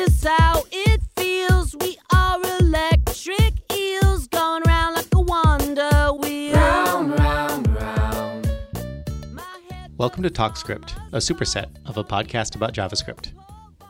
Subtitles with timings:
[0.00, 1.76] this how it feels.
[1.76, 6.54] We are electric eels going round like a wonder wheel.
[6.54, 8.50] Round, round, round.
[9.98, 13.32] Welcome to TalkScript, a superset of a podcast about JavaScript.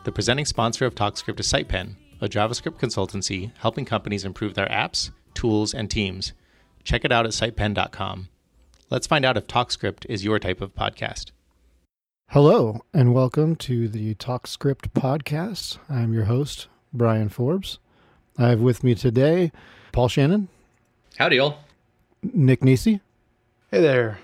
[0.03, 5.11] The presenting sponsor of TalkScript is SitePen, a JavaScript consultancy helping companies improve their apps,
[5.33, 6.33] tools, and teams.
[6.83, 8.27] Check it out at sitepen.com.
[8.89, 11.31] Let's find out if TalkScript is your type of podcast.
[12.31, 15.77] Hello, and welcome to the TalkScript podcast.
[15.89, 17.79] I'm your host, Brian Forbes.
[18.37, 19.51] I have with me today
[19.91, 20.47] Paul Shannon,
[21.17, 21.57] Howdy, y'all.
[22.23, 23.01] Nick Nisi,
[23.69, 24.19] Hey there.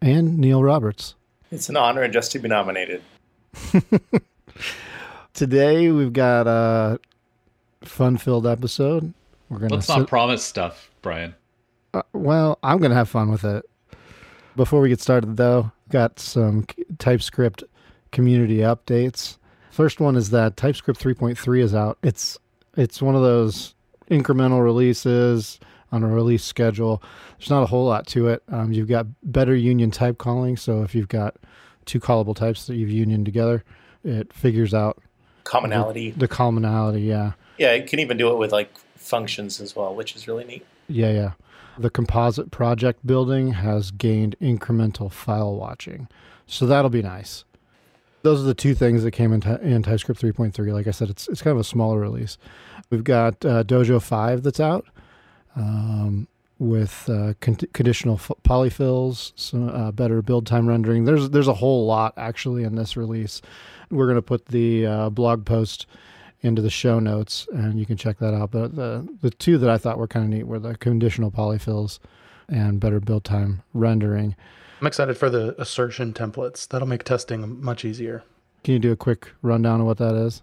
[0.00, 1.16] and Neil Roberts.
[1.50, 3.02] It's an honor just to be nominated.
[5.34, 7.00] Today we've got a
[7.82, 9.12] fun-filled episode.
[9.48, 11.34] We're gonna Let's sit- not promise stuff, Brian.
[11.92, 13.64] Uh, well, I'm going to have fun with it.
[14.56, 16.66] Before we get started, though, got some
[16.98, 17.62] TypeScript
[18.10, 19.38] community updates.
[19.70, 21.98] First one is that TypeScript 3.3 is out.
[22.02, 22.36] It's
[22.76, 23.76] it's one of those
[24.10, 25.60] incremental releases
[25.92, 27.00] on a release schedule.
[27.38, 28.42] There's not a whole lot to it.
[28.48, 31.36] Um, you've got better union type calling, so if you've got
[31.84, 33.62] two callable types that you've unioned together,
[34.02, 35.00] it figures out
[35.44, 36.10] Commonality.
[36.10, 37.02] the commonality.
[37.02, 37.32] Yeah.
[37.56, 40.66] Yeah, it can even do it with like functions as well, which is really neat.
[40.88, 41.30] Yeah, yeah.
[41.78, 46.08] The composite project building has gained incremental file watching.
[46.46, 47.44] So that'll be nice.
[48.22, 50.72] Those are the two things that came in, Ty- in TypeScript 3.3.
[50.72, 52.38] Like I said, it's, it's kind of a smaller release.
[52.90, 54.86] We've got uh, Dojo 5 that's out
[55.56, 56.26] um,
[56.58, 61.04] with uh, con- conditional f- polyfills, some uh, better build time rendering.
[61.04, 63.42] There's, there's a whole lot actually in this release.
[63.90, 65.86] We're going to put the uh, blog post
[66.44, 68.50] into the show notes, and you can check that out.
[68.50, 71.98] But the the two that I thought were kind of neat were the conditional polyfills
[72.48, 74.36] and better build time rendering.
[74.80, 76.68] I'm excited for the assertion templates.
[76.68, 78.22] That'll make testing much easier.
[78.62, 80.42] Can you do a quick rundown of what that is?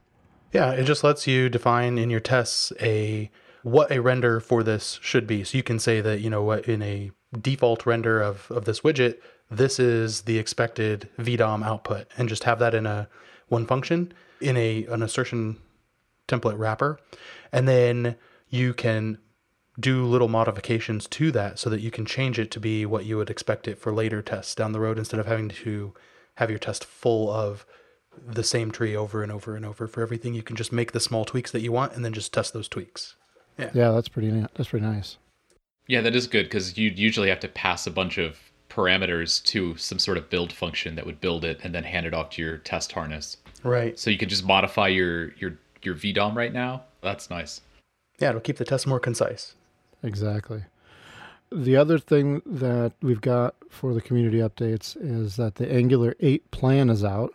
[0.52, 3.30] Yeah, it just lets you define in your tests a
[3.64, 5.44] what a render for this should be.
[5.44, 8.82] So you can say that, you know, what in a default render of, of this
[8.82, 9.18] widget,
[9.50, 13.08] this is the expected VDOM output and just have that in a
[13.48, 15.58] one function in a an assertion
[16.28, 17.00] template wrapper.
[17.52, 18.16] And then
[18.50, 19.18] you can
[19.80, 23.18] do little modifications to that so that you can change it to be what you
[23.18, 25.94] would expect it for later tests down the road instead of having to
[26.36, 27.66] have your test full of
[28.26, 30.34] the same tree over and over and over for everything.
[30.34, 32.68] You can just make the small tweaks that you want and then just test those
[32.68, 33.16] tweaks.
[33.58, 34.48] Yeah, Yeah, that's pretty neat.
[34.56, 35.18] That's pretty nice.
[35.88, 38.38] Yeah, that is good because you usually have to pass a bunch of
[38.70, 42.14] parameters to some sort of build function that would build it and then hand it
[42.14, 43.38] off to your test harness.
[43.64, 44.00] Right.
[44.00, 46.84] So you can just modify your your your VDOM right now.
[47.02, 47.62] That's nice.
[48.20, 49.56] Yeah, it'll keep the test more concise.
[50.04, 50.64] Exactly.
[51.52, 56.50] The other thing that we've got for the community updates is that the Angular 8
[56.52, 57.34] plan is out.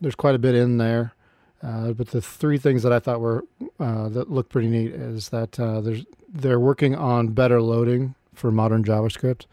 [0.00, 1.14] There's quite a bit in there,
[1.62, 3.44] uh, but the three things that I thought were
[3.78, 8.50] uh, that look pretty neat is that uh, there's they're working on better loading for
[8.50, 9.46] modern JavaScript.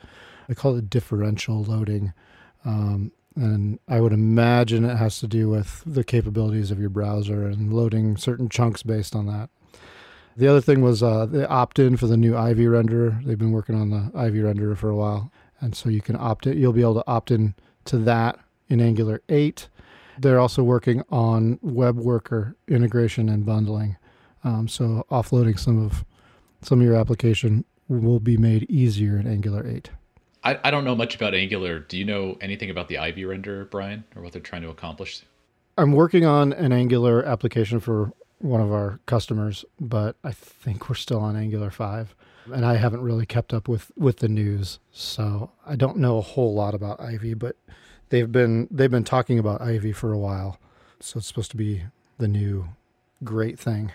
[0.48, 2.14] They call it differential loading,
[2.66, 7.46] um, and I would imagine it has to do with the capabilities of your browser
[7.46, 9.50] and loading certain chunks based on that.
[10.36, 13.24] The other thing was uh, the opt-in for the new Ivy renderer.
[13.24, 16.48] They've been working on the Ivy renderer for a while, and so you can opt
[16.48, 16.58] in.
[16.58, 17.54] You'll be able to opt in
[17.86, 19.68] to that in Angular 8.
[20.18, 23.98] They're also working on web worker integration and bundling.
[24.44, 26.06] Um, so offloading some of
[26.62, 29.90] some of your application will be made easier in Angular 8.
[30.44, 31.80] I, I don't know much about Angular.
[31.80, 35.24] Do you know anything about the Ivy render, Brian, or what they're trying to accomplish?
[35.78, 40.96] I'm working on an Angular application for one of our customers, but I think we're
[40.96, 42.16] still on Angular 5.
[42.52, 44.80] And I haven't really kept up with, with the news.
[44.92, 47.56] So I don't know a whole lot about Ivy, but
[48.10, 50.60] they've been they've been talking about Ivy for a while.
[51.00, 51.84] So it's supposed to be
[52.18, 52.70] the new
[53.24, 53.92] great thing.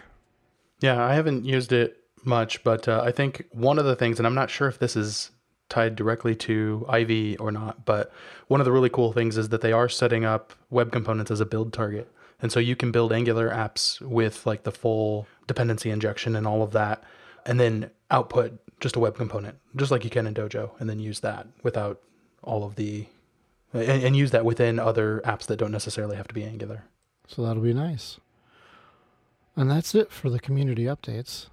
[0.80, 4.26] Yeah, I haven't used it much, but uh, I think one of the things, and
[4.26, 5.30] I'm not sure if this is
[5.68, 8.12] tied directly to Ivy or not, but
[8.48, 11.40] one of the really cool things is that they are setting up web components as
[11.40, 12.10] a build target.
[12.40, 16.62] And so you can build Angular apps with like the full dependency injection and all
[16.62, 17.02] of that,
[17.44, 20.98] and then output just a web component, just like you can in Dojo, and then
[20.98, 22.00] use that without
[22.42, 23.06] all of the,
[23.72, 26.84] and, and use that within other apps that don't necessarily have to be Angular.
[27.26, 28.20] So that'll be nice.
[29.56, 31.46] And that's it for the community updates.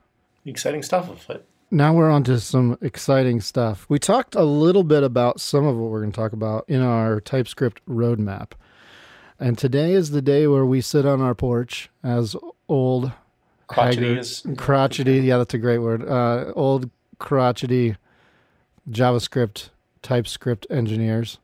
[0.45, 1.45] Exciting stuff afoot.
[1.73, 3.87] Now we're on to some exciting stuff.
[3.89, 6.81] We talked a little bit about some of what we're going to talk about in
[6.81, 8.51] our TypeScript roadmap.
[9.39, 12.35] And today is the day where we sit on our porch as
[12.69, 13.11] old
[13.65, 15.21] Crotchety haggard- is crotchety.
[15.21, 16.07] Yeah, that's a great word.
[16.07, 17.95] Uh, old crotchety
[18.87, 19.69] JavaScript,
[20.03, 21.39] TypeScript engineers.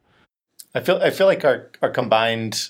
[0.76, 2.70] I feel I feel like our our combined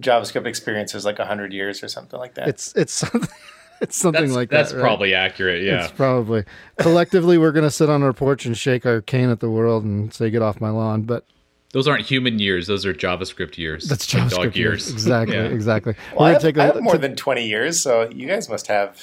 [0.00, 2.46] JavaScript experience is like hundred years or something like that.
[2.46, 3.28] It's it's something
[3.84, 4.78] it's something That's, like that's that.
[4.78, 4.82] right?
[4.82, 5.62] probably accurate.
[5.62, 5.84] Yeah.
[5.84, 6.44] It's probably
[6.78, 10.12] collectively we're gonna sit on our porch and shake our cane at the world and
[10.12, 11.02] say get off my lawn.
[11.02, 11.24] But
[11.72, 12.66] Those aren't human years.
[12.66, 13.88] Those are JavaScript years.
[13.88, 14.90] that's like JavaScript dog years.
[14.90, 15.44] Exactly, Yeah.
[15.44, 15.94] exactly.
[16.12, 18.26] well, we're have, gonna take I a have more to- than twenty years, so you
[18.26, 19.00] guys must have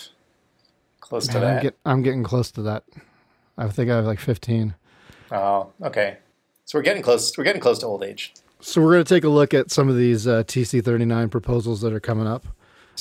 [0.99, 1.63] close to Man, I'm, that.
[1.63, 2.83] get, I'm getting close to that.
[3.57, 4.73] I think I have like 15.
[5.31, 6.17] oh, okay.
[6.65, 7.37] So we're getting close.
[7.37, 8.33] We're getting close to old age.
[8.61, 11.91] So we're going to take a look at some of these uh, TC39 proposals that
[11.91, 12.45] are coming up,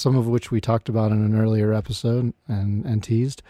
[0.00, 3.42] some of which we talked about in an earlier episode and, and teased.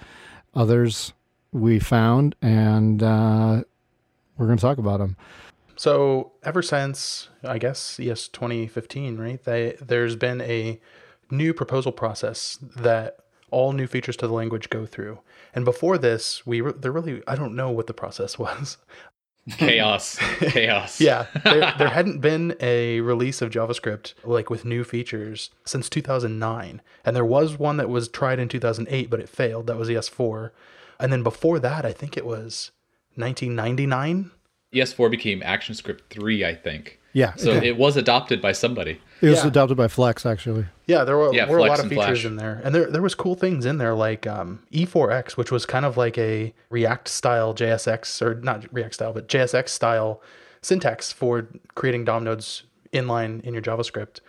[0.55, 1.12] Others
[1.52, 3.62] we found, and uh,
[4.37, 5.17] we're going to talk about them.
[5.76, 9.43] So ever since I guess ES 2015, right?
[9.43, 10.81] They there's been a
[11.31, 13.19] new proposal process that
[13.50, 15.20] all new features to the language go through.
[15.55, 18.76] And before this, we re- there really I don't know what the process was.
[19.48, 20.19] Chaos.
[20.40, 21.00] Chaos.
[21.00, 26.82] Yeah, there, there hadn't been a release of JavaScript like with new features since 2009,
[27.04, 29.66] and there was one that was tried in 2008, but it failed.
[29.66, 30.50] That was ES4,
[30.98, 32.70] and then before that, I think it was
[33.16, 34.31] 1999.
[34.75, 37.00] ES4 E became ActionScript 3, I think.
[37.12, 37.34] Yeah.
[37.34, 39.00] So it, it was adopted by somebody.
[39.20, 39.48] it was yeah.
[39.48, 40.66] adopted by Flex, actually.
[40.86, 42.24] Yeah, there were, Yeah, were a lot of features Flash.
[42.24, 45.66] in there, and there there was cool things in there like um, E4X, which was
[45.66, 50.22] kind of like a React style JSX or not React style, but JSX style
[50.62, 54.20] syntax for creating DOM nodes inline in your JavaScript.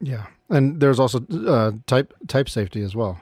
[0.00, 0.26] Yeah.
[0.48, 3.20] And there's also uh, type type safety as well.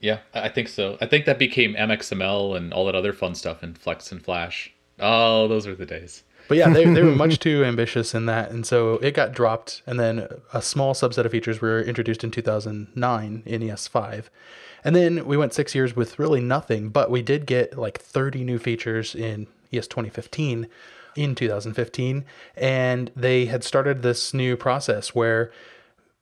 [0.00, 0.96] Yeah, I I think so.
[1.00, 4.72] I think that became MXML and all that other fun stuff in Flex and Flash.
[5.00, 6.24] Oh, those were the days.
[6.48, 8.50] But yeah, they, they were much too ambitious in that.
[8.50, 9.82] And so it got dropped.
[9.86, 14.24] And then a small subset of features were introduced in 2009 in ES5.
[14.84, 18.44] And then we went six years with really nothing, but we did get like 30
[18.44, 20.68] new features in ES 2015
[21.16, 22.24] in 2015.
[22.56, 25.52] And they had started this new process where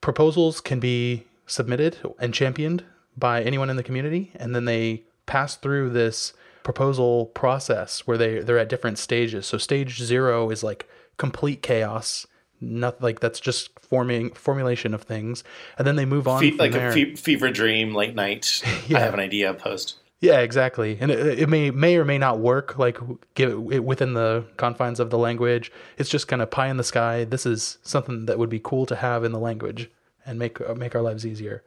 [0.00, 2.84] proposals can be submitted and championed
[3.16, 6.32] by anyone in the community and then they pass through this
[6.66, 12.26] proposal process where they they're at different stages so stage 0 is like complete chaos
[12.60, 15.44] not like that's just forming formulation of things
[15.78, 16.88] and then they move on Fe- like there.
[16.88, 18.62] a fe- fever dream, late night.
[18.88, 18.98] Yeah.
[18.98, 19.96] I have an idea post.
[20.20, 20.96] Yeah, exactly.
[21.00, 22.98] And it, it may may or may not work like
[23.34, 25.70] give it within the confines of the language.
[25.98, 27.24] It's just kind of pie in the sky.
[27.24, 29.90] This is something that would be cool to have in the language
[30.24, 31.62] and make make our lives easier.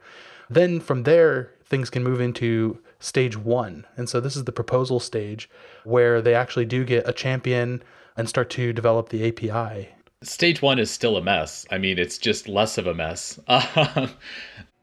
[0.50, 3.86] Then from there, things can move into stage 1.
[3.96, 5.50] And so this is the proposal stage
[5.84, 7.84] where they actually do get a champion
[8.18, 9.90] and start to develop the API.
[10.22, 11.66] Stage one is still a mess.
[11.72, 13.40] I mean, it's just less of a mess.
[13.48, 14.10] Um,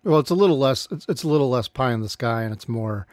[0.07, 0.87] Well, it's a little less.
[0.93, 3.09] It's, it's a little less pie in the sky, and it's more,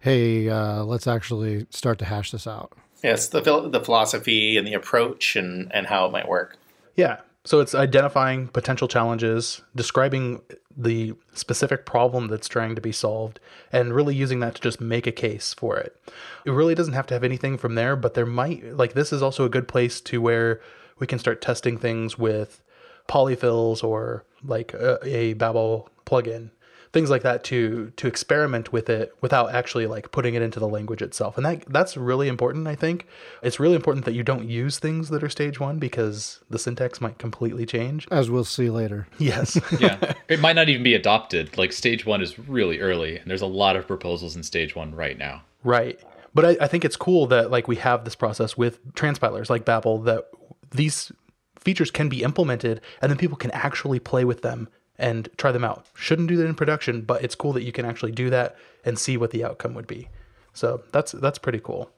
[0.00, 2.72] hey, uh, let's actually start to hash this out.
[3.04, 6.56] Yes, the the philosophy and the approach and and how it might work.
[6.96, 7.20] Yeah.
[7.44, 10.42] So it's identifying potential challenges, describing
[10.76, 13.40] the specific problem that's trying to be solved,
[13.72, 15.96] and really using that to just make a case for it.
[16.44, 19.22] It really doesn't have to have anything from there, but there might, like, this is
[19.22, 20.60] also a good place to where
[20.98, 22.62] we can start testing things with
[23.08, 26.50] polyfills or like a, a Babel plugin,
[26.92, 30.68] things like that to to experiment with it without actually like putting it into the
[30.68, 31.36] language itself.
[31.36, 33.06] And that that's really important, I think.
[33.42, 37.00] It's really important that you don't use things that are stage 1 because the syntax
[37.00, 38.06] might completely change.
[38.10, 39.06] As we'll see later.
[39.18, 39.60] Yes.
[39.80, 41.56] yeah, it might not even be adopted.
[41.58, 44.94] Like stage one is really early, and there's a lot of proposals in stage one
[44.94, 45.42] right now.
[45.64, 45.98] right.
[46.34, 49.64] But I, I think it's cool that like we have this process with transpilers like
[49.64, 50.28] Babel that
[50.70, 51.10] these
[51.58, 55.64] features can be implemented and then people can actually play with them and try them
[55.64, 55.86] out.
[55.94, 58.98] Shouldn't do that in production, but it's cool that you can actually do that and
[58.98, 60.08] see what the outcome would be.
[60.52, 61.90] So that's that's pretty cool.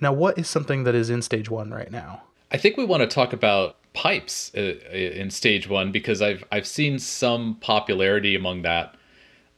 [0.00, 2.22] Now, what is something that is in stage one right now?
[2.50, 6.66] I think we want to talk about pipes uh, in stage one because I've I've
[6.66, 8.96] seen some popularity among that,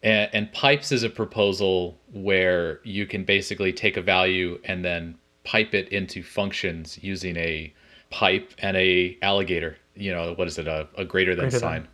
[0.02, 5.16] and, and pipes is a proposal where you can basically take a value and then
[5.44, 7.72] pipe it into functions using a
[8.10, 9.78] pipe and a alligator.
[9.94, 10.68] You know what is it?
[10.68, 11.88] A, a greater than Greater than.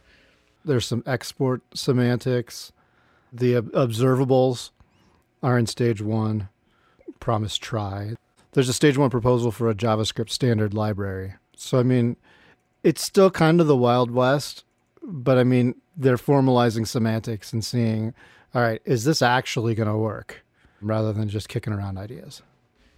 [0.67, 2.73] There's some export semantics.
[3.33, 4.71] The ob- observables
[5.43, 6.49] are in stage one.
[7.21, 8.17] Promise try.
[8.53, 11.35] There's a stage one proposal for a JavaScript standard library.
[11.57, 12.17] So, I mean,
[12.83, 14.65] it's still kind of the Wild West,
[15.03, 18.13] but I mean, they're formalizing semantics and seeing,
[18.55, 20.45] all right, is this actually going to work
[20.81, 22.43] rather than just kicking around ideas?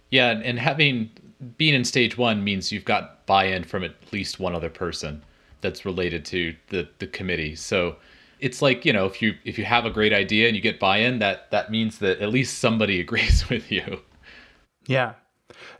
[0.09, 1.11] Yeah, and, having
[1.57, 5.21] being in stage one means you've got buy-in from at least one other person
[5.61, 7.55] that's related to the the committee.
[7.55, 7.97] So
[8.39, 10.79] it's like you know if you if you have a great idea and you get
[10.79, 14.01] buy-in, that that means that at least somebody agrees with you.
[14.87, 15.13] Yeah.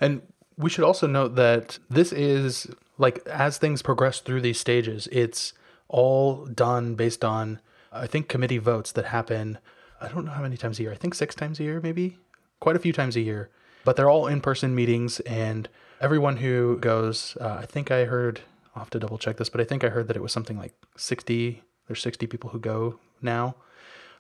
[0.02, 0.22] And
[0.58, 2.68] we should also note that this is
[2.98, 5.54] like as things progress through these stages, it's
[5.88, 7.60] all done based on,
[7.92, 9.58] I think, committee votes that happen.
[10.02, 10.92] I don't know how many times a year.
[10.92, 12.18] I think six times a year, maybe
[12.60, 13.50] quite a few times a year.
[13.84, 15.70] But they're all in person meetings, and
[16.02, 18.42] everyone who goes, uh, I think I heard,
[18.80, 20.58] I'll have to double check this, but I think I heard that it was something
[20.58, 23.56] like 60, there's 60 people who go now.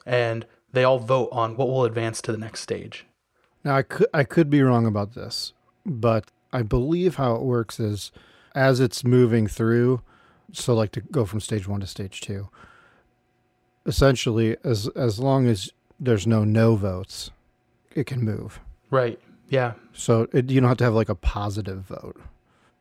[0.05, 3.05] And they all vote on what will advance to the next stage.
[3.63, 5.53] Now I could I could be wrong about this,
[5.85, 8.11] but I believe how it works is
[8.53, 10.01] as it's moving through,
[10.51, 12.49] so like to go from stage one to stage two.
[13.85, 17.31] Essentially, as as long as there's no no votes,
[17.95, 18.59] it can move.
[18.89, 19.19] Right.
[19.49, 19.73] Yeah.
[19.93, 22.19] So it, you don't have to have like a positive vote.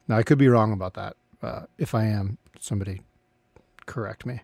[0.07, 1.17] Now I could be wrong about that.
[1.43, 3.03] Uh, if I am, somebody
[3.87, 4.41] correct me.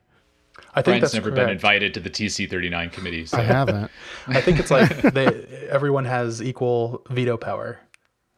[0.75, 3.27] I think Brian's that's never been invited to the TC39 committee.
[3.27, 3.39] So.
[3.39, 3.91] I haven't.
[4.29, 5.27] I think it's like they,
[5.69, 7.81] everyone has equal veto power.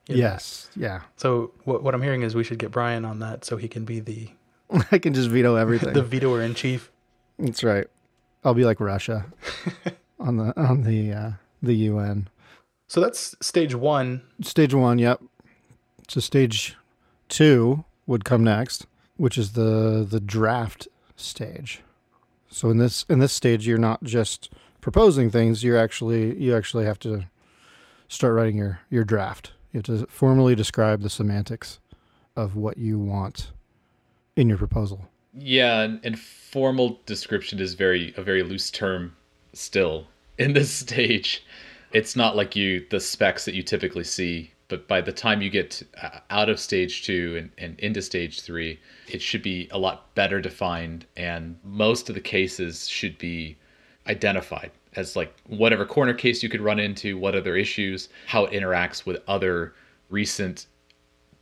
[0.07, 0.71] yes.
[0.77, 1.03] Yeah.
[1.17, 3.85] So what, what I'm hearing is we should get Brian on that so he can
[3.85, 4.29] be the
[4.93, 5.93] I can just veto everything.
[5.93, 6.91] the vetoer in chief.
[7.39, 7.87] That's right.
[8.45, 9.27] I'll be like Russia
[10.21, 11.31] on the on the uh,
[11.63, 12.29] the UN.
[12.89, 14.23] So that's stage one.
[14.43, 15.21] Stage one, yep.
[16.09, 16.77] So stage
[17.29, 18.87] two would come next,
[19.17, 21.83] which is the the draft stage.
[22.49, 25.65] So in this in this stage, you're not just proposing things.
[25.65, 27.25] You're actually you actually have to
[28.09, 29.53] start writing your your draft.
[29.73, 31.81] You have to formally describe the semantics
[32.37, 33.51] of what you want
[34.37, 35.09] in your proposal.
[35.35, 39.17] Yeah, and, and formal description is very a very loose term
[39.53, 40.07] still
[40.39, 41.45] in this stage.
[41.93, 45.51] It's not like you the specs that you typically see, but by the time you
[45.51, 49.79] get uh, out of stage two and, and into stage three, it should be a
[49.79, 53.57] lot better defined, and most of the cases should be
[54.07, 58.53] identified as like whatever corner case you could run into, what other issues, how it
[58.53, 59.75] interacts with other
[60.09, 60.67] recent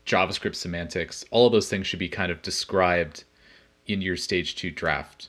[0.06, 1.24] JavaScript semantics.
[1.30, 3.24] All of those things should be kind of described
[3.86, 5.28] in your stage two draft.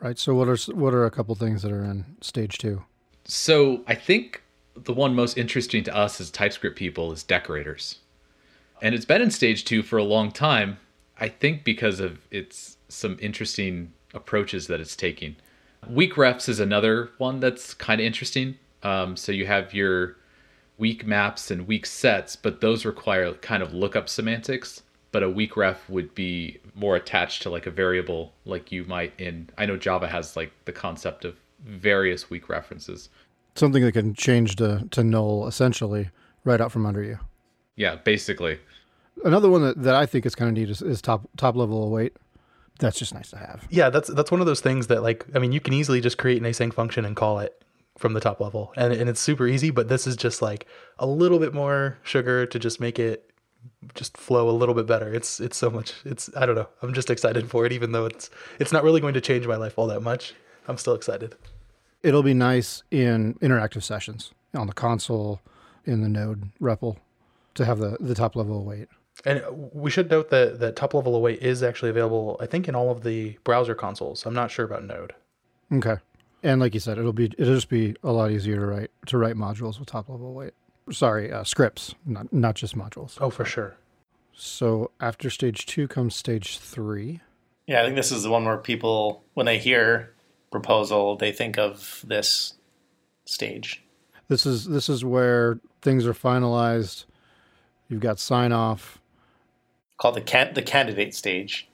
[0.00, 0.18] Right.
[0.18, 2.82] So what are what are a couple things that are in stage two?
[3.24, 4.42] So I think
[4.74, 7.98] the one most interesting to us as TypeScript people is decorators.
[8.82, 10.78] And it's been in stage two for a long time,
[11.18, 15.36] I think because of its some interesting approaches that it's taking.
[15.88, 18.58] Weak refs is another one that's kind of interesting.
[18.82, 20.16] Um, so you have your
[20.78, 24.82] weak maps and weak sets, but those require kind of lookup semantics.
[25.12, 29.12] But a weak ref would be more attached to like a variable, like you might
[29.18, 29.50] in.
[29.58, 33.08] I know Java has like the concept of various weak references.
[33.54, 36.10] Something that can change to to null essentially
[36.44, 37.18] right out from under you.
[37.76, 38.58] Yeah, basically.
[39.24, 41.84] Another one that, that I think is kind of neat is, is top top level
[41.84, 42.16] await.
[42.78, 43.66] That's just nice to have.
[43.70, 46.18] Yeah, that's that's one of those things that like I mean you can easily just
[46.18, 47.62] create an async function and call it
[47.98, 48.72] from the top level.
[48.76, 50.66] And and it's super easy, but this is just like
[50.98, 53.30] a little bit more sugar to just make it
[53.94, 55.12] just flow a little bit better.
[55.12, 56.68] It's it's so much it's I don't know.
[56.82, 59.56] I'm just excited for it even though it's it's not really going to change my
[59.56, 60.34] life all that much.
[60.66, 61.34] I'm still excited.
[62.02, 65.40] It'll be nice in interactive sessions on the console
[65.84, 66.96] in the Node REPL
[67.54, 68.88] to have the the top level await.
[69.24, 69.42] And
[69.72, 72.90] we should note that that top level await is actually available I think in all
[72.90, 74.24] of the browser consoles.
[74.24, 75.14] I'm not sure about Node.
[75.72, 75.96] Okay.
[76.42, 79.18] And like you said, it'll be it'll just be a lot easier to write to
[79.18, 80.54] write modules with top level await.
[80.90, 83.18] Sorry, uh, scripts, not not just modules.
[83.20, 83.76] Oh, for sure.
[84.32, 87.20] So after stage two comes stage three.
[87.66, 90.14] Yeah, I think this is the one where people, when they hear
[90.50, 92.54] proposal, they think of this
[93.24, 93.82] stage.
[94.28, 97.04] This is this is where things are finalized.
[97.88, 99.00] You've got sign off.
[99.98, 101.68] Called the can- the candidate stage.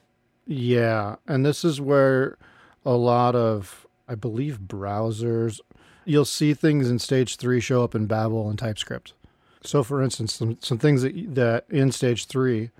[0.45, 2.37] Yeah, and this is where
[2.85, 5.59] a lot of, I believe, browsers,
[6.05, 9.13] you'll see things in stage three show up in Babel and TypeScript.
[9.61, 12.71] So, for instance, some, some things that that in stage three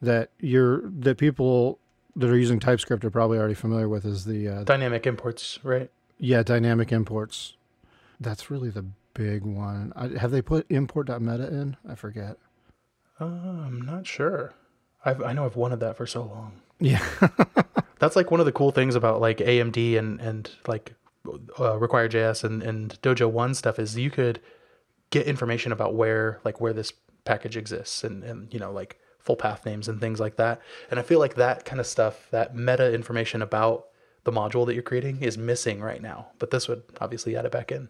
[0.00, 1.78] that you're that people
[2.16, 5.90] that are using TypeScript are probably already familiar with is the uh, Dynamic imports, right?
[6.18, 7.54] yeah dynamic imports.
[8.20, 9.92] That's really the big one.
[9.96, 11.76] I, have they put import.meta in?
[11.88, 12.36] I forget.
[13.20, 14.54] Uh, I'm not sure.
[15.04, 16.60] I've, I know I've wanted that for so long.
[16.78, 17.04] Yeah,
[17.98, 20.94] That's like one of the cool things about like AMD and and like
[21.60, 24.40] uh, Require.js and and Dojo One stuff is you could
[25.10, 26.92] get information about where like where this
[27.24, 30.60] package exists and and you know like full path names and things like that.
[30.90, 33.86] And I feel like that kind of stuff, that meta information about
[34.24, 36.28] the module that you're creating, is missing right now.
[36.38, 37.88] But this would obviously add it back in.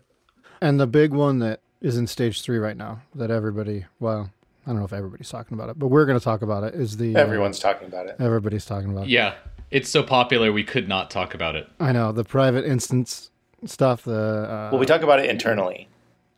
[0.61, 4.31] And the big one that is in stage three right now that everybody, well,
[4.67, 6.75] I don't know if everybody's talking about it, but we're going to talk about it
[6.75, 7.17] is the.
[7.17, 8.17] uh, Everyone's talking about it.
[8.21, 9.09] everybody's talking about it.
[9.11, 9.35] Yeah,
[9.71, 11.69] it's so popular we could not talk about it.
[11.81, 12.13] I know.
[12.13, 13.31] The private instance
[13.65, 14.15] stuff, the.
[14.15, 15.89] Uh, Well, we talk about it internally.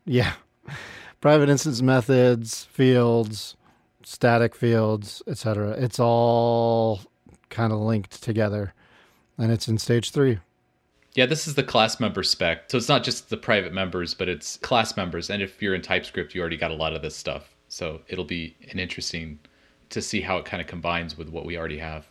[0.07, 0.33] yeah.
[1.21, 3.57] Private instance methods, fields,
[4.05, 5.73] static fields, etc.
[5.73, 7.01] It's all
[7.51, 8.75] kind of linked together.
[9.37, 10.39] and it's in stage three.
[11.15, 12.71] Yeah, this is the class member spec.
[12.71, 15.31] So it's not just the private members, but it's class members.
[15.31, 17.55] And if you're in TypeScript, you already got a lot of this stuff.
[17.69, 19.39] So it'll be an interesting
[19.91, 22.07] to see how it kind of combines with what we already have.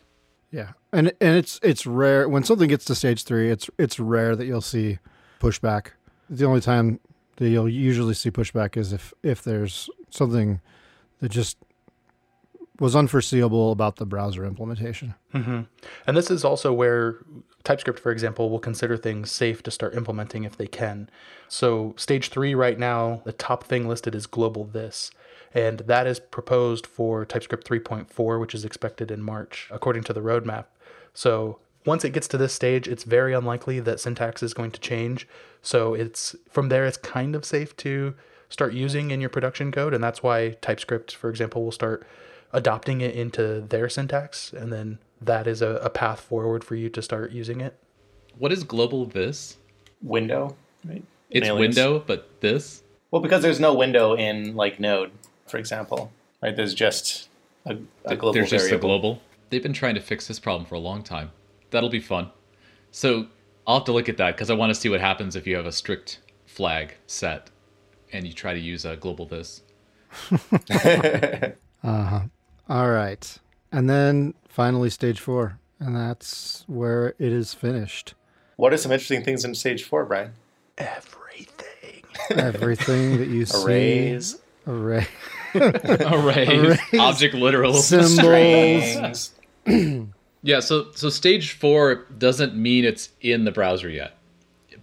[0.51, 3.49] Yeah, and and it's it's rare when something gets to stage three.
[3.49, 4.99] It's it's rare that you'll see
[5.39, 5.87] pushback.
[6.29, 6.99] The only time
[7.37, 10.61] that you'll usually see pushback is if if there's something
[11.19, 11.57] that just
[12.79, 15.13] was unforeseeable about the browser implementation.
[15.33, 15.61] Mm-hmm.
[16.07, 17.17] And this is also where
[17.63, 21.09] TypeScript, for example, will consider things safe to start implementing if they can.
[21.47, 25.11] So, stage three right now, the top thing listed is global this.
[25.53, 30.21] And that is proposed for TypeScript 3.4, which is expected in March, according to the
[30.21, 30.65] roadmap.
[31.13, 34.79] So, once it gets to this stage, it's very unlikely that syntax is going to
[34.79, 35.27] change.
[35.61, 38.15] So, it's from there, it's kind of safe to
[38.49, 39.93] start using in your production code.
[39.93, 42.05] And that's why TypeScript, for example, will start
[42.53, 44.53] adopting it into their syntax.
[44.53, 47.77] And then that is a, a path forward for you to start using it.
[48.37, 49.57] What is global this?
[50.01, 50.55] Window,
[50.85, 51.03] right?
[51.29, 51.75] It's Alias.
[51.75, 52.83] window, but this?
[53.11, 55.11] Well, because there's no window in like Node,
[55.47, 56.55] for example, right?
[56.55, 57.29] There's just
[57.65, 59.21] a, a global There's just a global.
[59.49, 61.31] They've been trying to fix this problem for a long time.
[61.71, 62.31] That'll be fun.
[62.91, 63.27] So
[63.65, 65.55] I'll have to look at that because I want to see what happens if you
[65.55, 67.49] have a strict flag set
[68.11, 69.61] and you try to use a global this.
[71.83, 72.21] Uh-huh.
[72.69, 73.37] All right,
[73.71, 78.13] and then finally stage four, and that's where it is finished.
[78.55, 80.31] What are some interesting things in stage four, Brian?
[80.77, 82.03] Everything.
[82.31, 85.07] Everything that you see, Arrays, array,
[85.55, 87.73] Arrays, object literal.
[87.73, 89.31] symbols.
[90.45, 94.17] Yeah, so so stage four doesn't mean it's in the browser yet,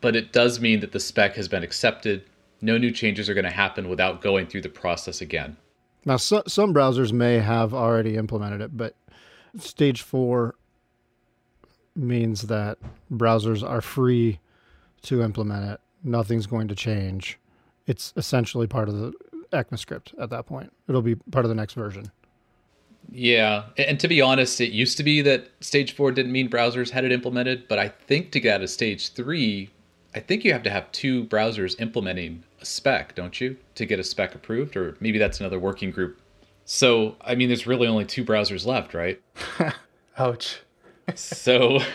[0.00, 2.24] but it does mean that the spec has been accepted.
[2.62, 5.58] No new changes are going to happen without going through the process again.
[6.04, 8.94] Now, so, some browsers may have already implemented it, but
[9.58, 10.54] stage four
[11.94, 12.78] means that
[13.12, 14.40] browsers are free
[15.02, 15.80] to implement it.
[16.02, 17.38] Nothing's going to change.
[17.86, 19.12] It's essentially part of the
[19.52, 20.72] ECMAScript at that point.
[20.88, 22.10] It'll be part of the next version.
[23.10, 26.90] Yeah, and to be honest, it used to be that stage four didn't mean browsers
[26.90, 29.70] had it implemented, but I think to get out of stage three,
[30.14, 33.98] I think you have to have two browsers implementing a spec, don't you, to get
[33.98, 34.76] a spec approved?
[34.76, 36.20] Or maybe that's another working group.
[36.64, 39.20] So, I mean, there's really only two browsers left, right?
[40.18, 40.60] Ouch.
[41.14, 41.80] So,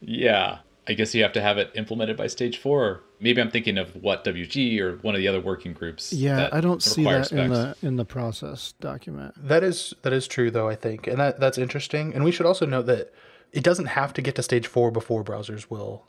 [0.00, 3.02] yeah, I guess you have to have it implemented by stage four.
[3.18, 6.12] Maybe I'm thinking of WHATWG or one of the other working groups.
[6.12, 9.34] Yeah, that I don't see require that in the in the process document.
[9.38, 11.06] That is that is true though, I think.
[11.06, 12.14] And that that's interesting.
[12.14, 13.12] And we should also note that
[13.56, 16.04] it doesn't have to get to stage 4 before browsers will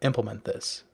[0.00, 0.84] implement this.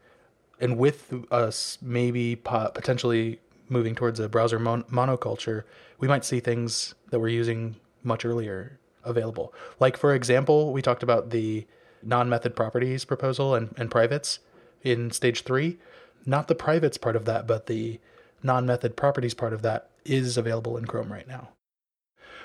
[0.61, 5.62] And with us maybe potentially moving towards a browser mon- monoculture,
[6.00, 9.54] we might see things that we're using much earlier available.
[9.78, 11.64] Like for example, we talked about the
[12.02, 14.40] non-method properties proposal and, and privates
[14.83, 15.78] in stage 3.
[16.26, 18.00] Not the privates part of that, but the
[18.42, 21.50] non-method properties part of that is available in Chrome right now.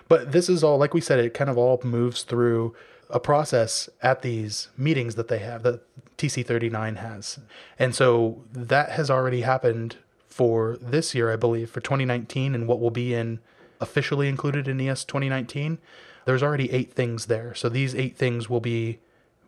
[0.07, 2.75] But this is all, like we said, it kind of all moves through
[3.09, 5.81] a process at these meetings that they have, that
[6.17, 7.39] TC39 has.
[7.77, 12.79] And so that has already happened for this year, I believe, for 2019, and what
[12.79, 13.39] will be in
[13.81, 15.79] officially included in ES 2019.
[16.25, 17.55] There's already eight things there.
[17.55, 18.99] So these eight things will be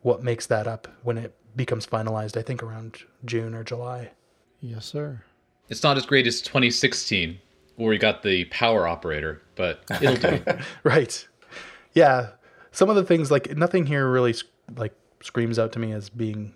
[0.01, 4.11] what makes that up when it becomes finalized, I think around June or July.
[4.59, 5.23] Yes, sir.
[5.69, 7.37] It's not as great as 2016,
[7.75, 10.43] where we got the power operator, but it'll do.
[10.83, 11.27] right
[11.93, 12.29] yeah
[12.71, 14.33] some of the things like nothing here really
[14.75, 16.53] like screams out to me as being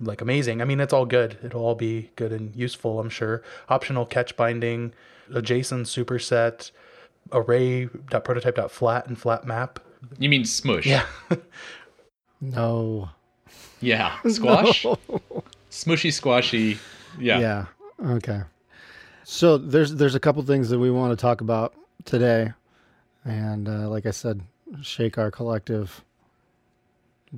[0.00, 3.42] like amazing i mean it's all good it'll all be good and useful i'm sure
[3.68, 4.92] optional catch binding
[5.30, 6.70] a json superset
[7.32, 9.78] array.prototype.flat and flat map
[10.18, 10.86] You mean smush?
[10.86, 11.06] yeah
[12.44, 13.08] No.
[13.80, 14.18] Yeah.
[14.28, 14.84] Squash?
[15.70, 16.76] Smushy squashy.
[17.18, 17.38] Yeah.
[17.38, 17.66] Yeah.
[18.16, 18.40] Okay.
[19.22, 21.72] So there's there's a couple things that we want to talk about
[22.04, 22.52] today,
[23.24, 24.40] and uh, like I said,
[24.80, 26.04] shake our collective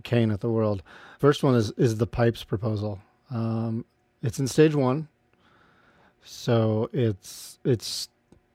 [0.03, 0.83] cane at the world.
[1.19, 3.01] First one is is the pipes proposal.
[3.31, 3.85] Um,
[4.23, 5.09] it's in stage one,
[6.25, 8.09] so it's it's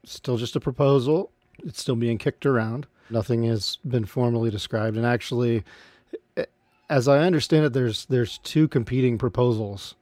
[0.04, 1.32] still just a proposal.
[1.64, 2.88] It's still being kicked around.
[3.10, 5.64] Nothing has been formally described, and actually,
[6.90, 9.96] as I understand it, there's there's two competing proposals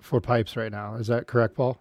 [0.00, 0.96] for pipes right now.
[0.96, 1.78] Is that correct, Paul?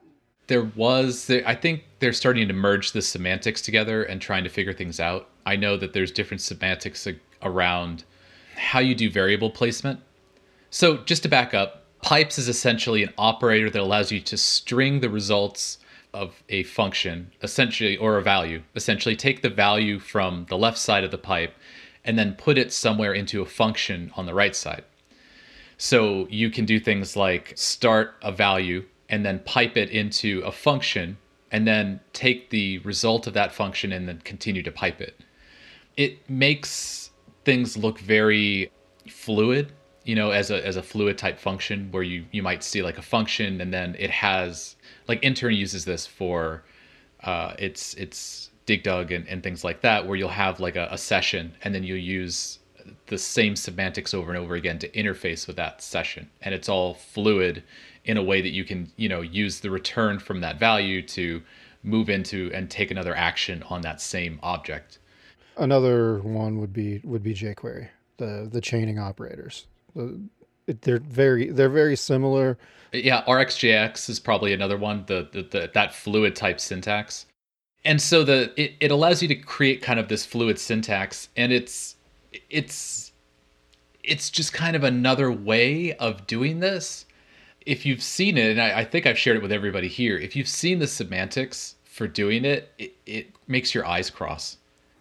[0.48, 4.74] There was, I think they're starting to merge the semantics together and trying to figure
[4.74, 5.30] things out.
[5.46, 7.08] I know that there's different semantics
[7.42, 8.04] around
[8.56, 10.00] how you do variable placement.
[10.70, 15.00] So just to back up, pipes is essentially an operator that allows you to string
[15.00, 15.80] the results
[16.14, 18.62] of a function, essentially, or a value.
[18.76, 21.56] Essentially, take the value from the left side of the pipe
[22.06, 24.84] and then put it somewhere into a function on the right side.
[25.78, 30.52] So you can do things like start a value and then pipe it into a
[30.52, 31.16] function
[31.52, 35.24] and then take the result of that function and then continue to pipe it.
[35.96, 37.12] It makes
[37.46, 38.72] things look very
[39.08, 39.72] fluid,
[40.04, 42.98] you know, as a as a fluid type function where you you might see like
[42.98, 46.64] a function and then it has like intern uses this for
[47.24, 50.88] uh, it's it's dig dug and, and things like that where you'll have like a,
[50.90, 52.58] a session and then you'll use
[53.08, 56.96] the same semantics over and over again to interface with that session and it's all
[56.96, 57.62] fluid
[58.06, 61.42] in a way that you can you know use the return from that value to
[61.84, 65.00] move into and take another action on that same object
[65.58, 69.68] Another one would be would be jQuery, the the chaining operators.
[69.96, 70.20] The,
[70.82, 72.58] they're very they're very similar.
[72.92, 77.26] yeah RxJS is probably another one the, the, the that fluid type syntax
[77.84, 81.52] and so the it, it allows you to create kind of this fluid syntax and
[81.52, 81.98] it's
[82.50, 83.12] it's
[84.04, 87.06] it's just kind of another way of doing this
[87.66, 90.36] if you've seen it and I, I think i've shared it with everybody here if
[90.36, 94.58] you've seen the semantics for doing it it, it makes your eyes cross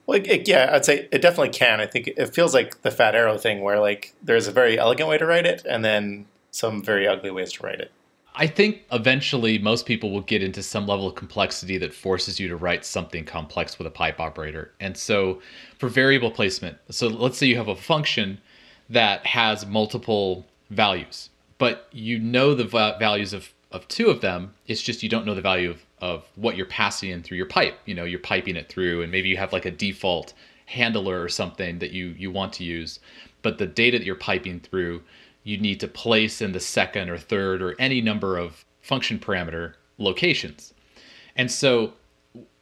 [0.06, 1.80] Well, it, it- yeah, I'd say it definitely can.
[1.80, 5.08] I think it feels like the fat arrow thing, where like there's a very elegant
[5.08, 7.92] way to write it, and then some very ugly ways to write it.
[8.34, 12.48] I think eventually most people will get into some level of complexity that forces you
[12.48, 14.72] to write something complex with a pipe operator.
[14.80, 15.40] And so
[15.78, 18.38] for variable placement, so let's say you have a function
[18.90, 21.30] that has multiple values,
[21.62, 24.52] but you know the va- values of, of two of them.
[24.66, 27.46] It's just you don't know the value of, of what you're passing in through your
[27.46, 27.78] pipe.
[27.86, 30.32] You know, you're piping it through, and maybe you have like a default
[30.66, 32.98] handler or something that you, you want to use.
[33.42, 35.04] But the data that you're piping through,
[35.44, 39.74] you need to place in the second or third or any number of function parameter
[39.98, 40.74] locations.
[41.36, 41.92] And so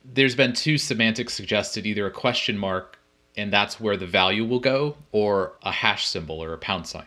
[0.05, 2.99] there's been two semantics suggested either a question mark,
[3.35, 7.07] and that's where the value will go, or a hash symbol or a pound sign.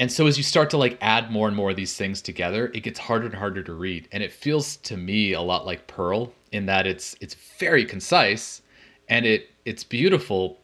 [0.00, 2.70] And so as you start to like add more and more of these things together,
[2.74, 4.08] it gets harder and harder to read.
[4.10, 8.62] And it feels to me a lot like Perl in that it's it's very concise
[9.08, 10.58] and it it's beautiful,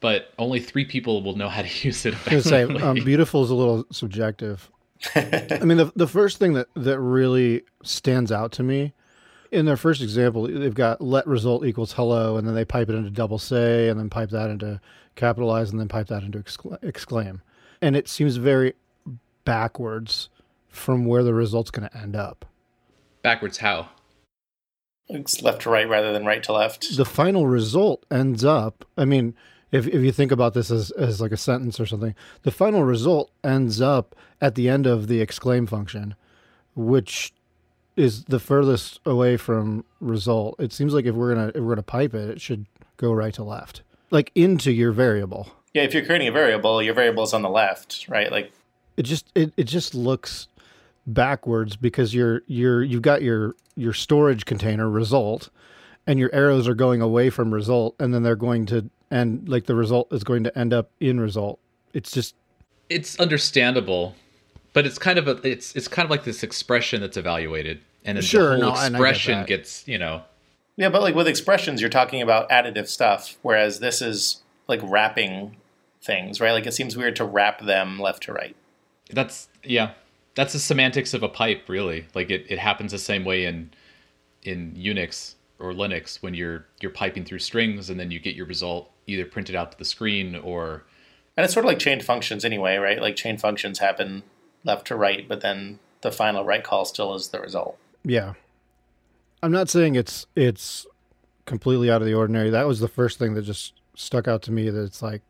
[0.00, 2.14] but only three people will know how to use it.
[2.26, 4.70] I was say um, beautiful is a little subjective.
[5.14, 8.94] I mean, the the first thing that that really stands out to me
[9.54, 12.94] in their first example, they've got let result equals hello, and then they pipe it
[12.94, 14.80] into double say, and then pipe that into
[15.16, 17.42] capitalize, and then pipe that into excla- exclaim,
[17.84, 18.72] and it seems very
[19.44, 20.30] backwards
[20.68, 22.46] from where the result's going to end up.
[23.20, 23.90] Backwards how?
[25.08, 26.96] It's left to right rather than right to left.
[26.96, 29.34] the final result ends up i mean
[29.70, 32.82] if, if you think about this as, as like a sentence or something the final
[32.84, 36.14] result ends up at the end of the exclaim function
[36.74, 37.34] which
[37.96, 41.82] is the furthest away from result it seems like if we're gonna if we're gonna
[41.82, 42.64] pipe it it should
[42.96, 46.94] go right to left like into your variable Yeah, if you're creating a variable, your
[46.94, 48.30] variable is on the left, right?
[48.30, 48.52] Like
[48.96, 50.48] it just it, it just looks
[51.06, 55.50] backwards because you're you're you've got your your storage container result
[56.06, 59.66] and your arrows are going away from result and then they're going to and like
[59.66, 61.58] the result is going to end up in result.
[61.92, 62.34] It's just
[62.88, 64.14] It's understandable,
[64.72, 68.16] but it's kind of a it's it's kind of like this expression that's evaluated, and
[68.16, 70.22] then Sure, the whole and I get expression gets you know.
[70.76, 75.56] Yeah, but like with expressions, you're talking about additive stuff, whereas this is like wrapping
[76.04, 76.52] things, right?
[76.52, 78.54] Like it seems weird to wrap them left to right.
[79.10, 79.92] that's yeah
[80.34, 83.70] that's the semantics of a pipe really like it, it happens the same way in
[84.42, 88.46] in unix or linux when you're you're piping through strings and then you get your
[88.46, 90.84] result either printed out to the screen or
[91.36, 93.00] And it's sort of like chained functions anyway, right?
[93.00, 94.22] Like chain functions happen
[94.64, 97.78] left to right, but then the final right call still is the result.
[98.04, 98.34] yeah
[99.42, 100.86] i'm not saying it's it's
[101.46, 104.52] completely out of the ordinary that was the first thing that just stuck out to
[104.52, 105.22] me that it's like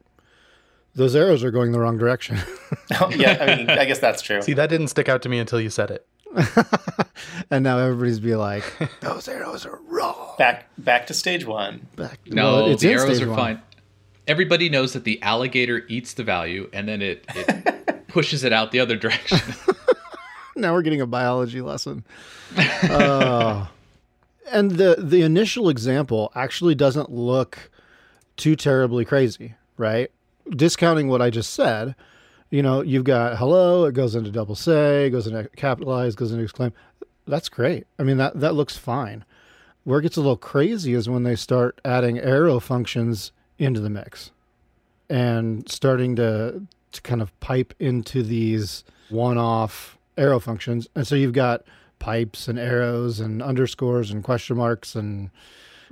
[0.95, 2.39] those arrows are going the wrong direction
[3.11, 4.43] yeah, I mean, I guess that's true.
[4.43, 6.07] See, that didn't stick out to me until you said it.
[7.51, 8.65] and now everybody's be like
[9.01, 11.87] those arrows are wrong Back back to stage one.
[11.97, 13.39] Back- no well, it's the arrows stage are one.
[13.39, 13.63] fine
[14.27, 18.73] everybody knows that the alligator eats the value and then it, it pushes it out
[18.73, 19.39] the other direction
[20.57, 22.05] now we're getting a biology lesson.
[22.57, 23.67] Uh,
[24.53, 27.71] and the the initial example actually doesn't look
[28.37, 30.11] too terribly crazy, right?
[30.51, 31.95] Discounting what I just said,
[32.51, 36.45] you know, you've got hello, it goes into double say, goes into capitalize, goes into
[36.45, 36.73] exclaim.
[37.27, 37.87] That's great.
[37.99, 39.25] I mean that that looks fine.
[39.85, 43.91] Where it gets a little crazy is when they start adding arrow functions into the
[43.91, 44.31] mix
[45.09, 50.89] and starting to to kind of pipe into these one-off arrow functions.
[50.95, 51.65] And so you've got
[51.99, 55.31] pipes and arrows and underscores and question marks and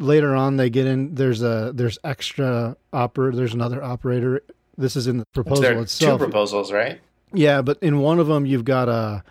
[0.02, 1.14] later on they get in.
[1.14, 3.36] There's a there's extra operator.
[3.36, 4.42] There's another operator.
[4.76, 6.18] This is in the proposal there are itself.
[6.18, 7.00] two proposals, right?
[7.32, 9.22] Yeah, but in one of them you've got a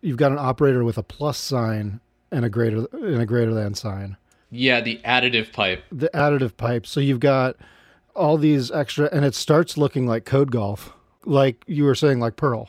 [0.00, 3.74] you've got an operator with a plus sign and a greater and a greater than
[3.74, 4.16] sign.
[4.50, 5.84] Yeah, the additive pipe.
[5.90, 6.86] The additive pipe.
[6.86, 7.56] So you've got
[8.14, 10.92] all these extra and it starts looking like code golf.
[11.24, 12.68] Like you were saying like Perl.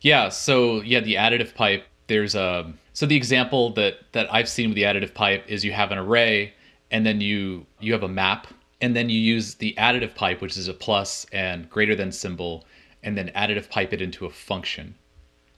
[0.00, 4.68] Yeah, so yeah, the additive pipe, there's a so the example that that I've seen
[4.68, 6.52] with the additive pipe is you have an array
[6.94, 8.46] and then you you have a map
[8.80, 12.64] and then you use the additive pipe which is a plus and greater than symbol
[13.02, 14.94] and then additive pipe it into a function.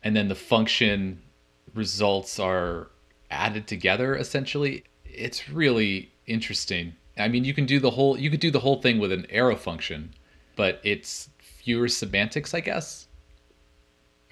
[0.03, 1.21] And then the function
[1.75, 2.89] results are
[3.31, 4.85] added together essentially.
[5.05, 6.95] It's really interesting.
[7.19, 9.27] I mean, you can do the whole you could do the whole thing with an
[9.29, 10.15] arrow function,
[10.57, 13.09] but it's fewer semantics, I guess.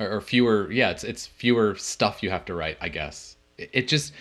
[0.00, 3.36] Or, or fewer, yeah, it's it's fewer stuff you have to write, I guess.
[3.58, 4.14] It, it just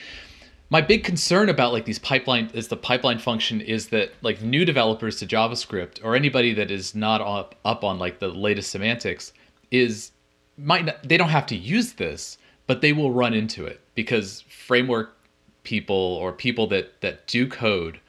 [0.73, 4.65] my big concern about like these pipeline is the pipeline function is that like new
[4.65, 9.33] developers to JavaScript or anybody that is not up up on like the latest semantics
[9.69, 10.13] is
[10.57, 14.41] might not, they don't have to use this, but they will run into it because
[14.49, 15.15] framework
[15.61, 17.99] people or people that that do code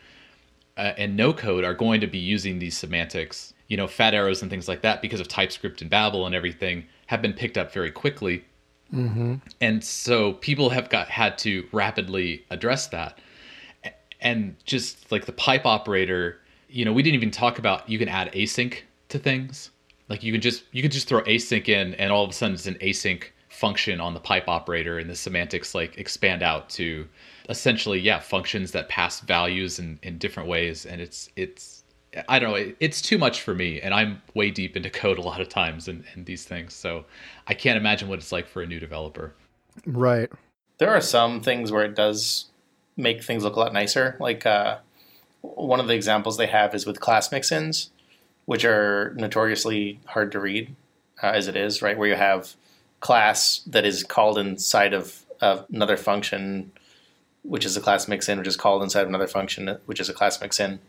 [0.79, 4.41] uh, and no code are going to be using these semantics, you know, fat arrows
[4.41, 7.75] and things like that because of TypeScript and Babel and everything have been picked up
[7.75, 8.43] very quickly.
[8.93, 9.35] Mm-hmm.
[9.61, 13.19] And so people have got had to rapidly address that.
[14.21, 18.09] And just like the pipe operator, you know, we didn't even talk about you can
[18.09, 18.79] add async
[19.11, 19.71] to things.
[20.09, 22.55] Like you can just you can just throw async in and all of a sudden
[22.55, 27.07] it's an async function on the pipe operator and the semantics like expand out to
[27.49, 31.84] essentially yeah functions that pass values in, in different ways and it's it's
[32.29, 35.19] i don't know it, it's too much for me and i'm way deep into code
[35.19, 37.05] a lot of times and, and these things so
[37.47, 39.35] i can't imagine what it's like for a new developer
[39.87, 40.31] Right.
[40.79, 42.47] There are some things where it does
[42.97, 44.17] make things look a lot nicer.
[44.21, 44.79] Like uh,
[45.43, 47.91] one of the examples they have is with class mixins,
[48.45, 50.75] which are notoriously hard to read
[51.23, 51.99] uh, as it is, right?
[51.99, 52.55] Where you have
[53.01, 56.73] class that is called inside of, of another function,
[57.43, 60.15] which is a class mixin, which is called inside of another function, which is a
[60.15, 60.81] class mixin.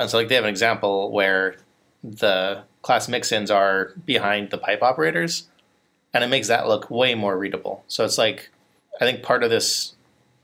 [0.00, 1.56] And so, like, they have an example where
[2.02, 5.46] the class mixins are behind the pipe operators,
[6.14, 7.84] and it makes that look way more readable.
[7.86, 8.48] So it's like,
[8.98, 9.94] I think part of this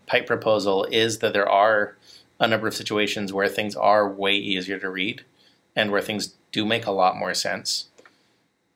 [0.07, 1.97] pipe proposal is that there are
[2.39, 5.25] a number of situations where things are way easier to read,
[5.75, 7.87] and where things do make a lot more sense.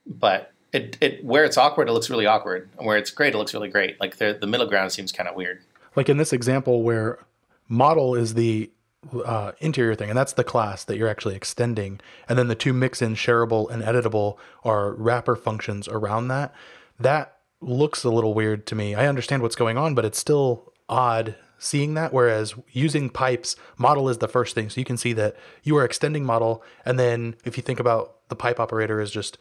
[0.07, 3.39] But it, it where it's awkward, it looks really awkward, and where it's great, it
[3.39, 4.01] looks really great.
[4.01, 5.61] Like the the middle ground seems kind of weird.
[5.95, 7.19] like in this example where
[7.69, 8.71] model is the
[9.25, 12.01] uh, interior thing and that's the class that you're actually extending.
[12.29, 16.55] And then the two mix in shareable and editable are wrapper functions around that.
[16.99, 18.95] That looks a little weird to me.
[18.95, 24.09] I understand what's going on but it's still odd seeing that whereas using pipes model
[24.09, 24.69] is the first thing.
[24.69, 28.29] So you can see that you are extending model and then if you think about
[28.29, 29.39] the pipe operator is just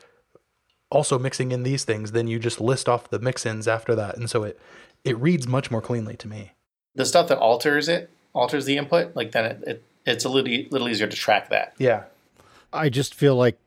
[0.90, 4.16] also mixing in these things then you just list off the mix-ins after that.
[4.16, 4.60] And so it
[5.04, 6.52] it reads much more cleanly to me.
[6.96, 10.52] The stuff that alters it, alters the input, like then it, it it's a little
[10.72, 11.74] little easier to track that.
[11.78, 12.04] yeah
[12.74, 13.58] I just feel like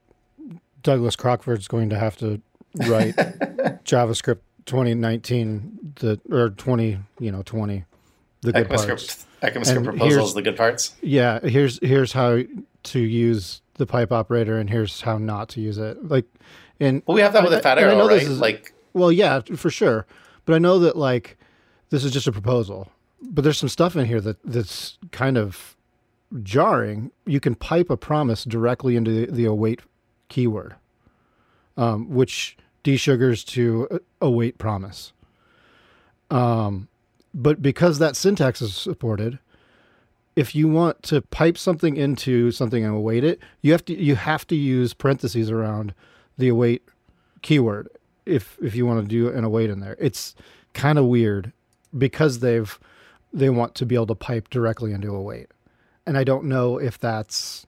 [0.83, 2.41] Douglas Crockford's going to have to
[2.89, 3.15] write
[3.85, 7.85] JavaScript 2019 the or 20 you know 20
[8.43, 8.85] the good parts.
[8.85, 10.95] ECMAScript, ECMAScript proposals, the good parts.
[11.01, 12.41] Yeah, here's here's how
[12.85, 16.09] to use the pipe operator, and here's how not to use it.
[16.09, 16.25] Like,
[16.81, 18.33] and Well, we have that with I- the fat arrow, know this right?
[18.33, 20.07] is- like well, yeah, for sure.
[20.45, 21.39] But I know that like
[21.91, 22.91] this is just a proposal.
[23.23, 25.77] But there's some stuff in here that that's kind of
[26.43, 27.11] jarring.
[27.27, 29.81] You can pipe a promise directly into the, the await
[30.29, 30.75] keyword,
[31.77, 35.13] um, which desugars to await promise.
[36.31, 36.89] Um,
[37.35, 39.39] but because that syntax is supported,
[40.35, 44.17] if you want to pipe something into something and await it, you have to you
[44.17, 45.95] have to use parentheses around
[46.39, 46.83] the await
[47.43, 47.89] keyword
[48.25, 49.97] if if you want to do an await in there.
[49.99, 50.35] It's
[50.73, 51.53] kind of weird
[51.97, 52.79] because they've
[53.33, 55.49] they want to be able to pipe directly into a await.
[56.07, 57.66] And I don't know if that's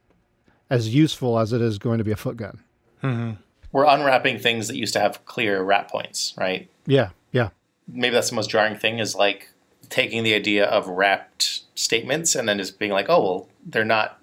[0.70, 2.61] as useful as it is going to be a foot gun.
[3.03, 3.33] Mm-hmm.
[3.70, 6.70] we're unwrapping things that used to have clear wrap points, right?
[6.87, 7.50] Yeah, yeah.
[7.87, 9.50] Maybe that's the most jarring thing is like
[9.90, 14.20] taking the idea of wrapped statements and then just being like, oh well, they're not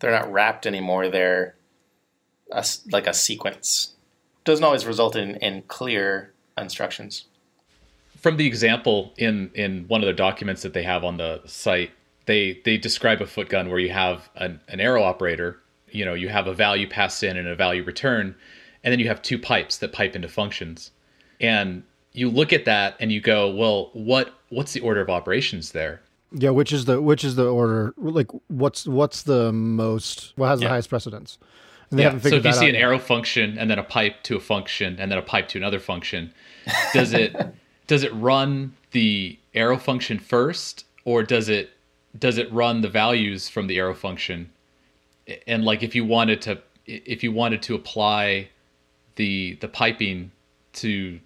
[0.00, 1.08] they're not wrapped anymore.
[1.08, 1.54] They're
[2.50, 3.94] a s like a sequence.
[4.44, 7.26] Doesn't always result in, in clear instructions.
[8.20, 11.90] From the example in in one of the documents that they have on the site
[12.26, 15.58] they they describe a foot gun where you have an, an arrow operator
[15.90, 18.34] you know you have a value passed in and a value return
[18.84, 20.90] and then you have two pipes that pipe into functions
[21.40, 25.72] and you look at that and you go well what what's the order of operations
[25.72, 26.00] there
[26.32, 27.92] Yeah, which is the which is the order?
[27.96, 30.32] Like, what's what's the most?
[30.36, 31.38] What has the highest precedence?
[31.90, 32.18] And they Yeah.
[32.18, 32.82] So if you see an yet.
[32.82, 35.80] arrow function and then a pipe to a function and then a pipe to another
[35.80, 36.32] function,
[36.92, 37.34] does it
[37.90, 41.70] does it run the arrow function first or does it
[42.16, 44.48] does it run the values from the arrow function?
[45.48, 48.48] And like if you wanted to if you wanted to apply
[49.16, 50.30] the the piping
[50.74, 51.18] to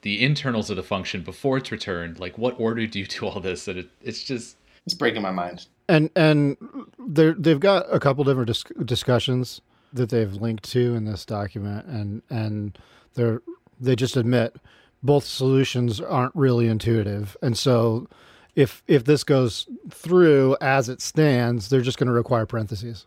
[0.00, 3.38] the internals of the function before it's returned, like what order do you do all
[3.38, 3.66] this?
[3.66, 5.66] That it, it's just It's breaking my mind.
[5.86, 6.56] and and
[6.98, 9.60] they they've got a couple different dis- discussions
[9.92, 12.78] that they've linked to in this document, and and
[13.12, 13.42] they're
[13.78, 14.56] they just admit
[15.02, 18.06] both solutions aren't really intuitive, and so
[18.54, 23.06] if if this goes through as it stands, they're just going to require parentheses,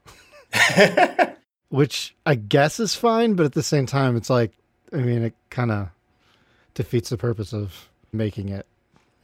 [1.70, 4.52] which I guess is fine, but at the same time, it's like
[4.92, 5.90] I mean, it kind of
[6.74, 8.66] defeats the purpose of making it,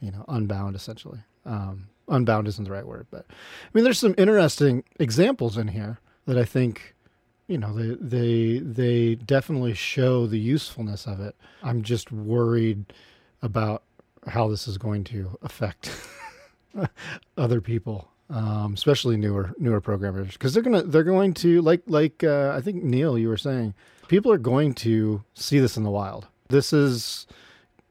[0.00, 1.20] you know, unbound essentially.
[1.46, 3.34] Um, unbound isn't the right word, but I
[3.72, 6.94] mean, there's some interesting examples in here that I think,
[7.50, 11.34] you know, they they they definitely show the usefulness of it.
[11.64, 12.92] I'm just worried
[13.42, 13.82] about
[14.28, 15.90] how this is going to affect
[17.36, 22.22] other people, um, especially newer newer programmers, because they're gonna they're going to like like
[22.22, 23.74] uh, I think Neil, you were saying,
[24.06, 26.28] people are going to see this in the wild.
[26.50, 27.26] This is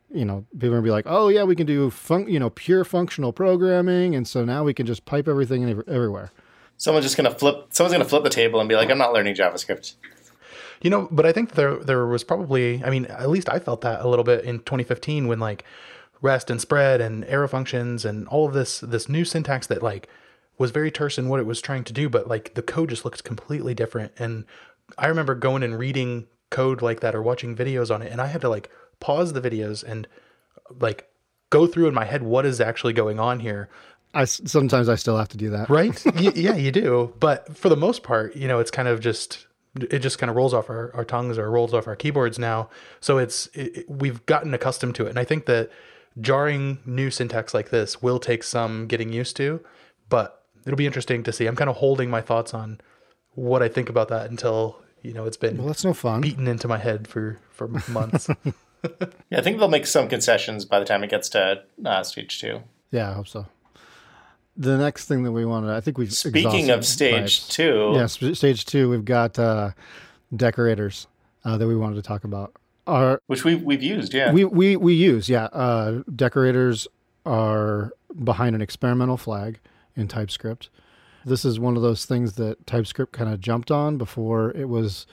[0.09, 2.49] you know, people are gonna be like, "Oh yeah, we can do fun, you know,
[2.49, 6.31] pure functional programming, and so now we can just pipe everything in everywhere."
[6.79, 7.67] Someone's just gonna flip.
[7.71, 9.95] Someone's gonna flip the table and be like, "I'm not learning JavaScript."
[10.81, 13.81] You know, but I think there there was probably I mean, at least I felt
[13.81, 15.65] that a little bit in 2015 when like
[16.21, 20.07] rest and spread and arrow functions and all of this this new syntax that like
[20.57, 23.03] was very terse in what it was trying to do, but like the code just
[23.03, 24.13] looked completely different.
[24.17, 24.45] And
[24.97, 28.27] I remember going and reading code like that or watching videos on it, and I
[28.27, 28.69] had to like
[29.01, 30.07] pause the videos and
[30.79, 31.09] like
[31.49, 33.69] go through in my head what is actually going on here
[34.13, 35.69] I s- sometimes I still have to do that.
[35.69, 38.99] right Y- yeah you do but for the most part you know it's kind of
[38.99, 39.45] just
[39.79, 42.69] it just kind of rolls off our, our tongues or rolls off our keyboards now
[42.99, 45.69] so it's it, it- we've gotten accustomed to it and i think that
[46.19, 49.63] jarring new syntax like this will take some getting used to
[50.09, 52.81] but it'll be interesting to see i'm kind of holding my thoughts on
[53.35, 56.21] what i think about that until you know it's been Well, that's no fun.
[56.21, 58.27] beaten into my head for for months
[59.29, 62.39] Yeah, I think they'll make some concessions by the time it gets to uh, stage
[62.39, 62.61] two.
[62.91, 63.45] Yeah, I hope so.
[64.59, 68.65] The next thing that we wanted, I think we've Speaking of stage two, yeah, stage
[68.65, 69.71] two, we've got uh,
[70.35, 71.07] decorators
[71.45, 72.53] uh, that we wanted to talk about.
[72.85, 74.33] Our which we we've used, yeah.
[74.33, 75.45] we we we use yeah.
[75.45, 76.87] Uh, decorators
[77.25, 77.93] are
[78.23, 79.59] behind an experimental flag
[79.95, 80.69] in typescript.
[81.25, 85.05] This is one of those things that typescript kind of jumped on before it was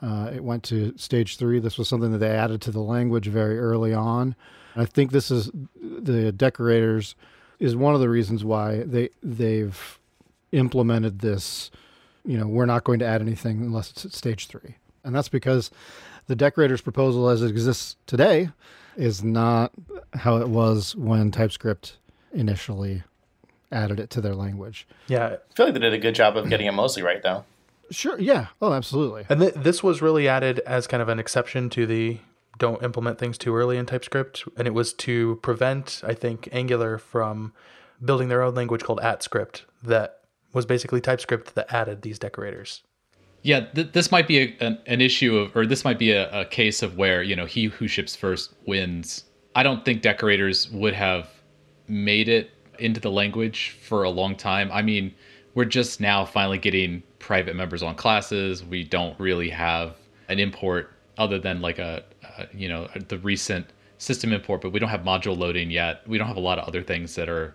[0.00, 1.58] uh, it went to stage three.
[1.58, 4.34] This was something that they added to the language very early on.
[4.74, 7.14] I think this is the decorators
[7.62, 9.98] is one of the reasons why they they've
[10.50, 11.70] implemented this
[12.26, 14.76] you know we're not going to add anything unless it's at stage three.
[15.04, 15.70] And that's because
[16.26, 18.50] the decorators proposal as it exists today
[18.96, 19.72] is not
[20.14, 21.98] how it was when typescript
[22.32, 23.02] initially
[23.72, 24.86] added it to their language.
[25.08, 25.36] Yeah.
[25.50, 27.44] I feel like they did a good job of getting it mostly right, though.
[27.90, 28.18] sure.
[28.20, 28.46] Yeah.
[28.60, 29.24] Oh absolutely.
[29.28, 32.18] And th- this was really added as kind of an exception to the
[32.58, 34.44] don't implement things too early in TypeScript.
[34.56, 37.52] And it was to prevent, I think, Angular from
[38.04, 40.20] building their own language called AtScript that
[40.52, 42.82] was basically TypeScript that added these decorators.
[43.42, 46.30] Yeah, th- this might be a, an, an issue of, or this might be a,
[46.40, 49.24] a case of where, you know, he who ships first wins.
[49.56, 51.28] I don't think decorators would have
[51.88, 54.70] made it into the language for a long time.
[54.72, 55.14] I mean,
[55.54, 58.64] we're just now finally getting private members on classes.
[58.64, 59.96] We don't really have
[60.28, 62.04] an import other than like a,
[62.38, 63.66] a you know, the recent
[63.98, 66.06] system import, but we don't have module loading yet.
[66.08, 67.54] We don't have a lot of other things that are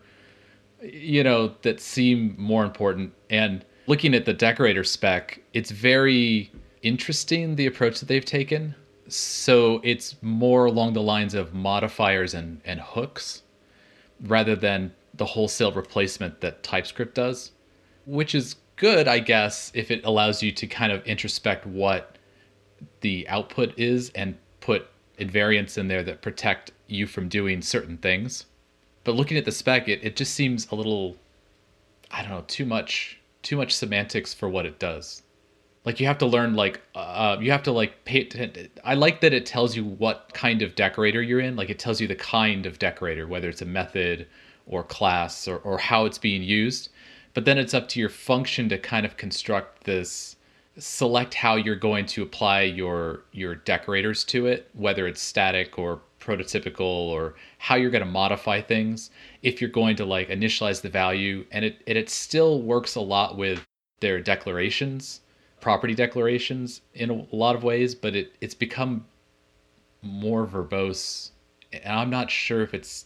[0.81, 6.51] you know that seem more important and looking at the decorator spec it's very
[6.83, 8.75] interesting the approach that they've taken
[9.07, 13.43] so it's more along the lines of modifiers and, and hooks
[14.25, 17.51] rather than the wholesale replacement that typescript does
[18.05, 22.17] which is good i guess if it allows you to kind of introspect what
[23.01, 24.37] the output is and
[25.19, 28.45] invariants in there that protect you from doing certain things.
[29.03, 31.15] But looking at the spec it, it just seems a little
[32.11, 35.23] i don't know too much too much semantics for what it does.
[35.85, 39.21] Like you have to learn like uh, you have to like pay atten- i like
[39.21, 41.55] that it tells you what kind of decorator you're in.
[41.55, 44.27] Like it tells you the kind of decorator whether it's a method
[44.65, 46.89] or class or, or how it's being used.
[47.33, 50.36] But then it's up to your function to kind of construct this
[50.77, 56.01] select how you're going to apply your your decorators to it whether it's static or
[56.19, 59.11] prototypical or how you're going to modify things.
[59.43, 63.37] If you're going to like initialize the value and it it still works a lot
[63.37, 63.65] with
[63.99, 65.21] their declarations
[65.59, 69.03] property declarations in a lot of ways but it it's become
[70.03, 71.31] more verbose
[71.73, 73.05] and i'm not sure if it's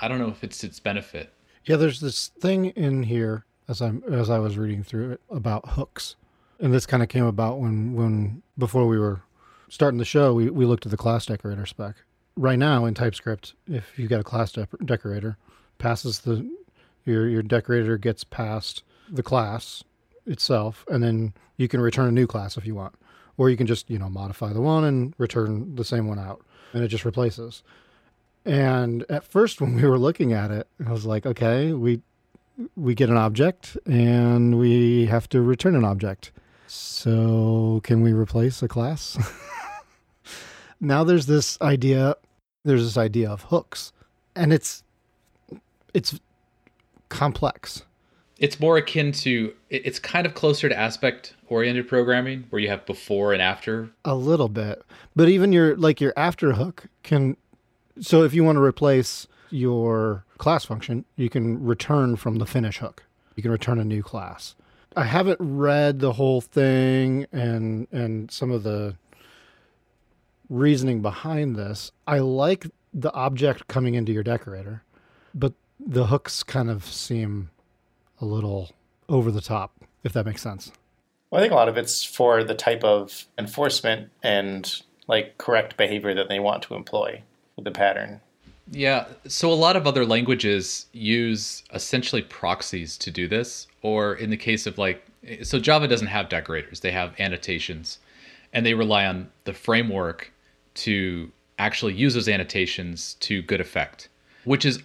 [0.00, 1.32] i don't know if it's its benefit.
[1.64, 5.70] Yeah, there's this thing in here as I'm as I was reading through it about
[5.70, 6.16] hooks,
[6.60, 9.22] and this kind of came about when when before we were
[9.68, 11.96] starting the show, we we looked at the class decorator spec.
[12.36, 15.36] Right now in TypeScript, if you've got a class de- decorator,
[15.78, 16.48] passes the
[17.04, 19.84] your your decorator gets past the class
[20.26, 22.94] itself, and then you can return a new class if you want,
[23.36, 26.44] or you can just you know modify the one and return the same one out,
[26.72, 27.62] and it just replaces.
[28.44, 32.00] And at first, when we were looking at it, I was like, okay, we
[32.76, 36.30] we get an object and we have to return an object.
[36.74, 39.16] So can we replace a class?
[40.80, 42.16] now there's this idea.
[42.64, 43.92] There's this idea of hooks,
[44.34, 44.82] and it's
[45.92, 46.18] it's
[47.08, 47.84] complex.
[48.38, 52.84] it's more akin to it's kind of closer to aspect oriented programming where you have
[52.86, 54.82] before and after A little bit,
[55.14, 57.36] but even your like your after hook can.
[58.00, 62.78] So if you want to replace your class function, you can return from the finish
[62.78, 63.04] hook.
[63.36, 64.56] You can return a new class.
[64.96, 68.96] I haven't read the whole thing and and some of the
[70.48, 71.90] reasoning behind this.
[72.06, 74.82] I like the object coming into your decorator,
[75.34, 75.52] but
[75.84, 77.50] the hooks kind of seem
[78.20, 78.70] a little
[79.08, 79.72] over the top,
[80.04, 80.70] if that makes sense.
[81.30, 85.76] Well, I think a lot of it's for the type of enforcement and like correct
[85.76, 87.22] behavior that they want to employ
[87.56, 88.20] with the pattern.
[88.70, 94.30] Yeah, so a lot of other languages use essentially proxies to do this, or in
[94.30, 95.04] the case of like,
[95.42, 97.98] so Java doesn't have decorators, they have annotations,
[98.52, 100.32] and they rely on the framework
[100.74, 104.08] to actually use those annotations to good effect,
[104.44, 104.82] which is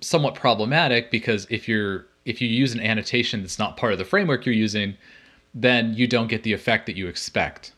[0.00, 4.04] somewhat problematic because if you're if you use an annotation that's not part of the
[4.04, 4.96] framework you're using,
[5.54, 7.72] then you don't get the effect that you expect.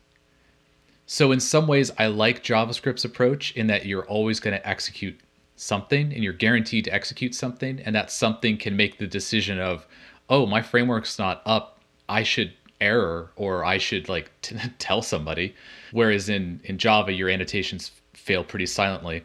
[1.06, 5.18] So in some ways, I like JavaScript's approach in that you're always going to execute
[5.56, 7.80] something and you're guaranteed to execute something.
[7.80, 9.86] And that something can make the decision of,
[10.28, 11.80] oh, my framework's not up.
[12.08, 15.54] I should error or I should like t- tell somebody.
[15.92, 19.24] Whereas in, in Java, your annotations fail pretty silently.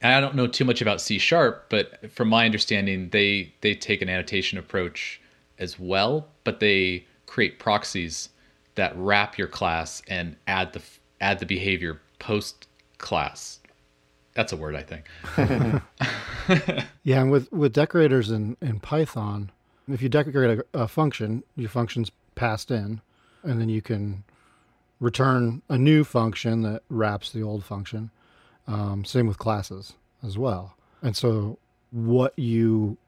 [0.00, 3.74] And I don't know too much about C sharp, but from my understanding, they, they
[3.74, 5.20] take an annotation approach
[5.58, 8.28] as well, but they create proxies
[8.76, 10.80] that wrap your class and add the
[11.20, 12.68] add the behavior post
[12.98, 13.58] class.
[14.34, 15.06] That's a word, I think.
[17.02, 19.50] Yeah, and with with decorators in in Python,
[19.88, 23.00] if you decorate a, a function, your function's passed in,
[23.42, 24.24] and then you can
[25.00, 28.10] return a new function that wraps the old function.
[28.66, 30.76] Um, same with classes as well.
[31.02, 31.58] And so,
[31.90, 32.98] what you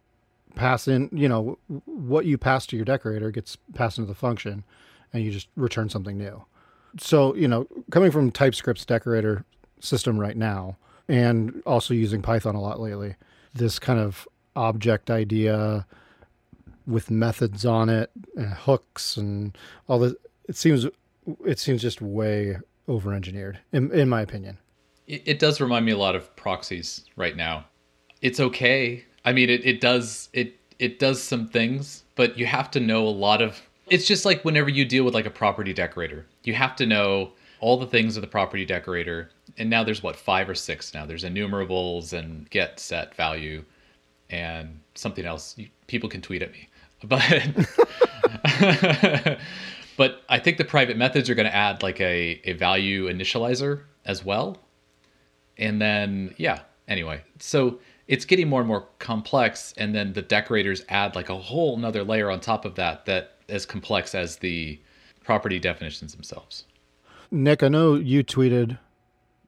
[0.54, 4.64] pass in, you know, what you pass to your decorator gets passed into the function,
[5.12, 6.44] and you just return something new.
[6.98, 9.44] So, you know, coming from TypeScript's decorator
[9.80, 10.76] system right now,
[11.10, 13.16] and also using Python a lot lately,
[13.52, 15.84] this kind of object idea
[16.86, 19.58] with methods on it and hooks and
[19.88, 20.14] all this,
[20.48, 20.86] it seems
[21.44, 22.56] it seems just way
[22.86, 24.58] over engineered in, in my opinion.
[25.08, 27.64] It, it does remind me a lot of proxies right now.
[28.22, 29.04] It's okay.
[29.24, 33.06] I mean, it, it does it it does some things, but you have to know
[33.06, 33.60] a lot of.
[33.88, 37.32] It's just like whenever you deal with like a property decorator, you have to know
[37.58, 39.30] all the things of the property decorator.
[39.58, 41.06] And now there's what five or six now.
[41.06, 43.64] There's enumerables and get set value,
[44.30, 45.54] and something else.
[45.56, 46.68] You, people can tweet at me,
[47.04, 47.20] but
[49.96, 53.82] but I think the private methods are going to add like a, a value initializer
[54.06, 54.58] as well.
[55.58, 59.74] And then, yeah, anyway, so it's getting more and more complex.
[59.76, 63.36] And then the decorators add like a whole nother layer on top of that, that
[63.48, 64.80] as complex as the
[65.22, 66.64] property definitions themselves.
[67.30, 68.78] Nick, I know you tweeted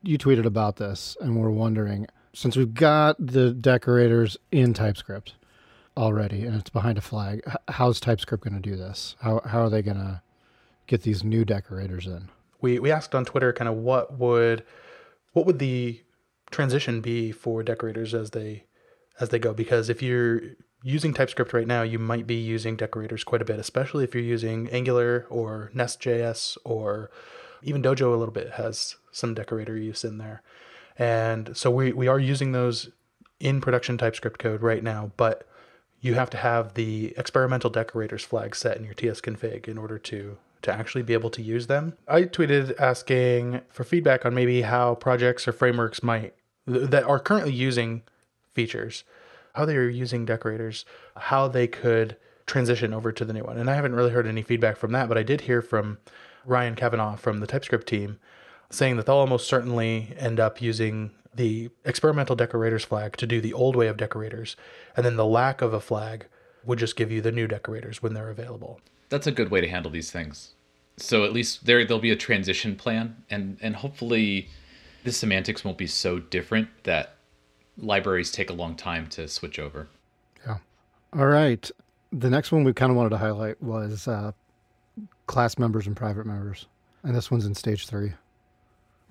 [0.03, 5.35] you tweeted about this and we're wondering since we've got the decorators in TypeScript
[5.97, 9.17] already and it's behind a flag, how's TypeScript going to do this?
[9.21, 10.23] How how are they going to
[10.87, 12.29] get these new decorators in?
[12.63, 14.65] we we asked on Twitter kind of what would
[15.33, 16.01] what would the
[16.51, 18.65] transition be for decorators as they
[19.21, 20.41] as they go because if you're
[20.85, 24.25] using TypeScript right now, you might be using decorators quite a bit, especially if you're
[24.25, 27.09] using Angular or Nest.js or
[27.63, 30.43] even Dojo a little bit has some decorator use in there.
[30.99, 32.91] And so we, we are using those
[33.41, 35.47] in production TypeScript code right now, but
[36.01, 39.99] you have to have the experimental decorators flag set in your TS config in order
[39.99, 41.95] to to actually be able to use them.
[42.07, 46.35] I tweeted asking for feedback on maybe how projects or frameworks might
[46.67, 48.03] that are currently using
[48.55, 49.03] features,
[49.55, 50.85] how they are using decorators,
[51.17, 53.59] how they could transition over to the new one.
[53.59, 55.99] And I haven't really heard any feedback from that, but I did hear from
[56.45, 58.19] Ryan Cavanaugh from the TypeScript team
[58.71, 63.53] saying that they'll almost certainly end up using the experimental decorators flag to do the
[63.53, 64.57] old way of decorators,
[64.97, 66.27] and then the lack of a flag
[66.65, 68.81] would just give you the new decorators when they're available.
[69.09, 70.53] That's a good way to handle these things.
[70.97, 74.49] So at least there there'll be a transition plan, and and hopefully,
[75.05, 77.17] the semantics won't be so different that
[77.79, 79.89] libraries take a long time to switch over.
[80.47, 80.59] Yeah.
[81.15, 81.71] All right.
[82.13, 84.33] The next one we kind of wanted to highlight was uh,
[85.33, 86.67] class members and private members,
[87.03, 88.13] and this one's in stage three.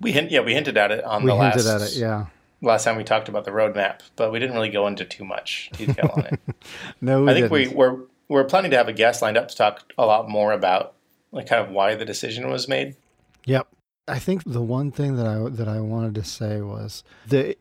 [0.00, 2.26] We hint, yeah, we hinted at it on We the hinted last at it, yeah.
[2.60, 5.70] last time we talked about the roadmap, but we didn't really go into too much
[5.76, 6.40] detail on it.
[7.00, 7.76] No, I think we, didn't.
[7.76, 7.98] we're
[8.28, 10.94] we're planning to have a guest lined up to talk a lot more about
[11.32, 12.96] like kind of why the decision was made.
[13.44, 13.66] Yep.
[14.06, 17.56] I think the one thing that I that I wanted to say was the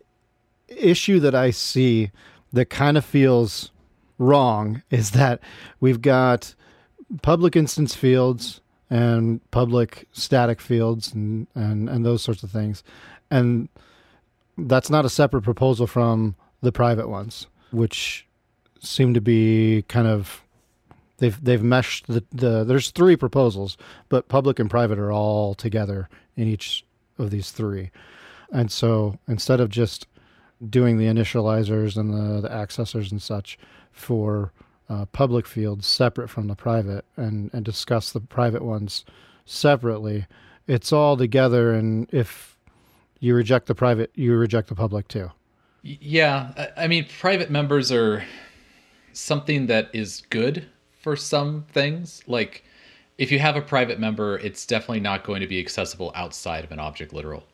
[0.67, 2.11] issue that I see
[2.53, 3.71] that kind of feels
[4.19, 5.39] wrong is that
[5.79, 6.53] we've got
[7.21, 12.83] public instance fields and public static fields and, and, and those sorts of things.
[13.29, 13.69] And
[14.57, 18.27] that's not a separate proposal from the private ones, which
[18.79, 20.43] seem to be kind of
[21.17, 23.77] they've they've meshed the, the there's three proposals,
[24.09, 26.85] but public and private are all together in each
[27.17, 27.91] of these three.
[28.51, 30.07] And so instead of just
[30.69, 33.57] doing the initializers and the, the accessors and such
[33.91, 34.51] for
[34.91, 39.05] uh, public fields separate from the private and, and discuss the private ones
[39.45, 40.27] separately,
[40.67, 41.71] it's all together.
[41.71, 42.57] And if
[43.19, 45.31] you reject the private, you reject the public too.
[45.81, 48.23] Yeah, I- mean, private members are
[49.13, 50.65] something that is good
[50.99, 52.21] for some things.
[52.27, 52.65] Like,
[53.17, 56.71] if you have a private member, it's definitely not going to be accessible outside of
[56.71, 57.45] an object literal.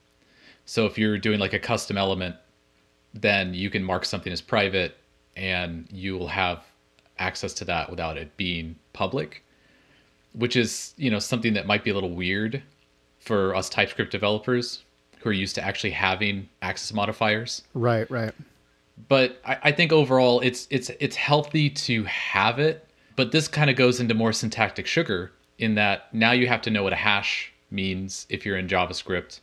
[0.66, 2.36] So if you're doing like a custom element,
[3.14, 4.98] then you can mark something as private
[5.36, 6.64] and you will have
[7.20, 9.44] access to that without it being public,
[10.34, 12.62] which is, you know, something that might be a little weird
[13.20, 14.84] for us TypeScript developers
[15.20, 18.34] who are used to actually having access modifiers Right, right.
[19.10, 22.88] but I, I think overall it's it's it's healthy to have it.
[23.16, 26.70] But this kind of goes into more syntactic sugar in that now you have to
[26.70, 29.40] know what a hash means if you're in JavaScript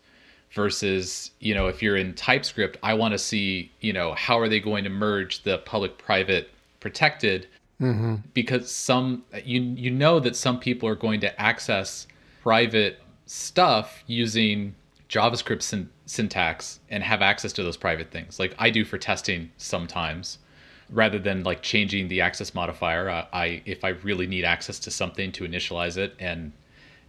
[0.53, 2.79] versus you know if you're in TypeScript.
[2.83, 6.51] I want to see you know how are they going to merge the public private
[6.81, 7.49] protected
[8.33, 12.07] because some you you know that some people are going to access
[12.43, 14.75] private stuff using
[15.09, 19.51] JavaScript syn- syntax and have access to those private things, like I do for testing
[19.57, 20.39] sometimes,
[20.91, 23.09] rather than like changing the access modifier.
[23.09, 26.53] Uh, I if I really need access to something to initialize it and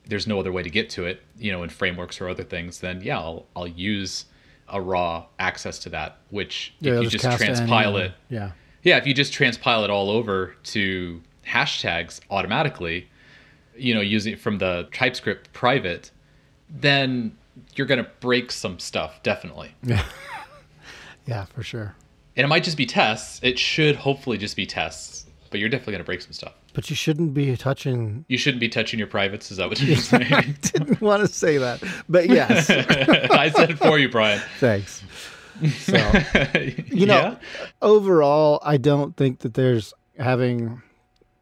[0.08, 2.80] there's no other way to get to it, you know, in frameworks or other things,
[2.80, 4.26] then yeah, I'll I'll use
[4.68, 6.18] a raw access to that.
[6.30, 8.52] Which if you just transpile it, Yeah.
[8.86, 13.10] Yeah, if you just transpile it all over to hashtags automatically,
[13.76, 16.12] you know, using it from the TypeScript private,
[16.70, 17.36] then
[17.76, 19.76] you're going to break some stuff, definitely.
[21.28, 21.96] Yeah, for sure.
[22.36, 23.40] And it might just be tests.
[23.42, 26.54] It should hopefully just be tests, but you're definitely going to break some stuff.
[26.74, 28.26] But you shouldn't be touching.
[28.28, 29.50] You shouldn't be touching your privates.
[29.50, 30.32] Is that what you're saying?
[30.34, 32.70] I Didn't want to say that, but yes,
[33.32, 34.42] I said it for you, Brian.
[34.60, 35.04] thanks.
[35.72, 35.96] So
[36.88, 37.36] you know, Yeah?
[37.82, 40.82] overall, I don't think that there's having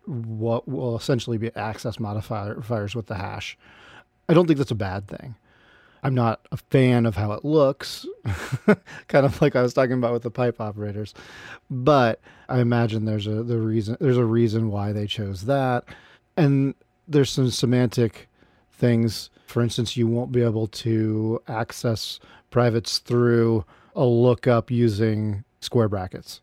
[0.05, 3.57] what will essentially be access modifiers with the hash.
[4.29, 5.35] I don't think that's a bad thing.
[6.05, 8.05] I'm not a fan of how it looks,
[9.07, 11.13] kind of like I was talking about with the pipe operators,
[11.69, 15.85] but I imagine there's a the reason there's a reason why they chose that,
[16.35, 16.75] and
[17.07, 18.27] there's some semantic
[18.73, 19.29] things.
[19.47, 22.19] For instance, you won't be able to access
[22.51, 23.63] privates through
[23.95, 26.41] a lookup using square brackets.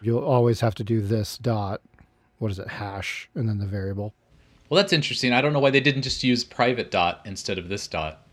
[0.00, 1.80] You'll always have to do this dot,
[2.38, 4.14] what is it, hash, and then the variable.
[4.68, 5.32] Well, that's interesting.
[5.32, 8.26] I don't know why they didn't just use private dot instead of this dot.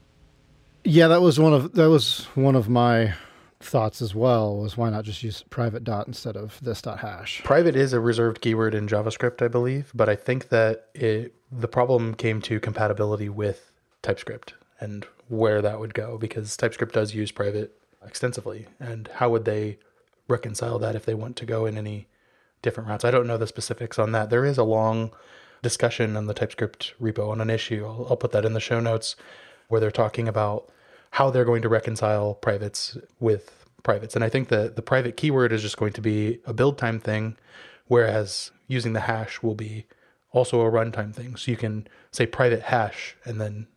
[0.84, 3.14] Yeah, that was one of that was one of my
[3.60, 4.56] thoughts as well.
[4.58, 7.44] Was why not just use private dot instead of this dot hash?
[7.44, 11.68] Private is a reserved keyword in JavaScript, I believe, but I think that it the
[11.68, 17.32] problem came to compatibility with TypeScript and where that would go because TypeScript does use
[17.32, 18.68] private extensively.
[18.80, 19.78] And how would they
[20.28, 22.08] reconcile that if they want to go in any
[22.62, 23.06] different routes?
[23.06, 24.30] I don't know the specifics on that.
[24.30, 25.12] There is a long
[25.62, 27.86] discussion on the TypeScript repo on an issue.
[27.86, 29.16] I'll, I'll put that in the show notes
[29.68, 30.70] where they're talking about
[31.12, 34.16] how they're going to reconcile privates with privates.
[34.16, 37.00] And I think that the private keyword is just going to be a build time
[37.00, 37.38] thing,
[37.88, 39.86] whereas using the hash will be
[40.32, 41.36] also a runtime thing.
[41.36, 43.68] So you can say private hash and then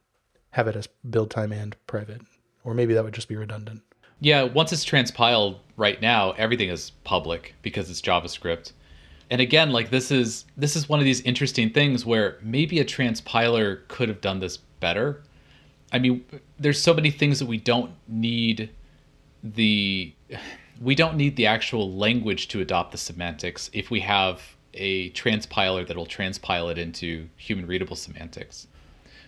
[0.50, 2.20] have it as build time and private.
[2.64, 3.82] Or maybe that would just be redundant.
[4.22, 8.70] Yeah, once it's transpiled right now, everything is public because it's JavaScript.
[9.30, 12.84] And again, like this is this is one of these interesting things where maybe a
[12.84, 15.24] transpiler could have done this better.
[15.92, 16.24] I mean,
[16.56, 18.70] there's so many things that we don't need
[19.42, 20.14] the
[20.80, 24.40] we don't need the actual language to adopt the semantics if we have
[24.74, 28.68] a transpiler that'll transpile it into human readable semantics.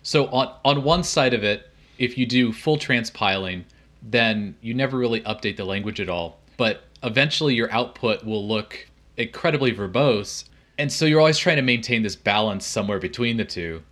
[0.04, 1.68] So on on one side of it,
[1.98, 3.64] if you do full transpiling,
[4.04, 6.38] then you never really update the language at all.
[6.56, 8.86] But eventually your output will look
[9.16, 10.44] incredibly verbose.
[10.78, 13.82] And so you're always trying to maintain this balance somewhere between the two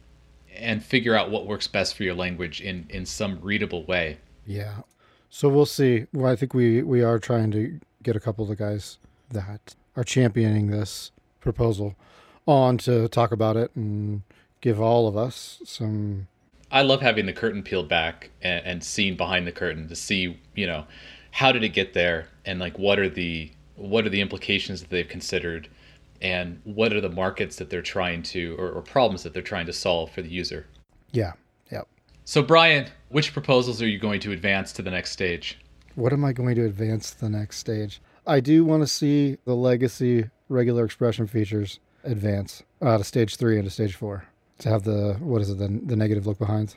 [0.54, 4.18] and figure out what works best for your language in, in some readable way.
[4.46, 4.82] Yeah.
[5.30, 6.06] So we'll see.
[6.12, 8.98] Well, I think we, we are trying to get a couple of the guys
[9.30, 11.10] that are championing this
[11.40, 11.94] proposal
[12.46, 14.22] on to talk about it and
[14.60, 16.28] give all of us some
[16.72, 20.40] I love having the curtain peeled back and, and seeing behind the curtain to see,
[20.54, 20.86] you know,
[21.30, 24.90] how did it get there and like what are the what are the implications that
[24.90, 25.68] they've considered
[26.22, 29.66] and what are the markets that they're trying to or, or problems that they're trying
[29.66, 30.66] to solve for the user.
[31.10, 31.32] Yeah.
[31.70, 31.88] Yep.
[32.24, 35.58] So Brian, which proposals are you going to advance to the next stage?
[35.94, 38.00] What am I going to advance to the next stage?
[38.26, 43.36] I do want to see the legacy regular expression features advance uh, out of stage
[43.36, 44.24] three into stage four
[44.62, 46.74] to have the what is it the, the negative look behind?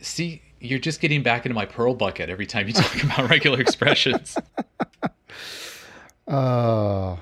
[0.00, 3.60] See, you're just getting back into my Perl bucket every time you talk about regular
[3.60, 4.36] expressions.
[6.28, 7.16] uh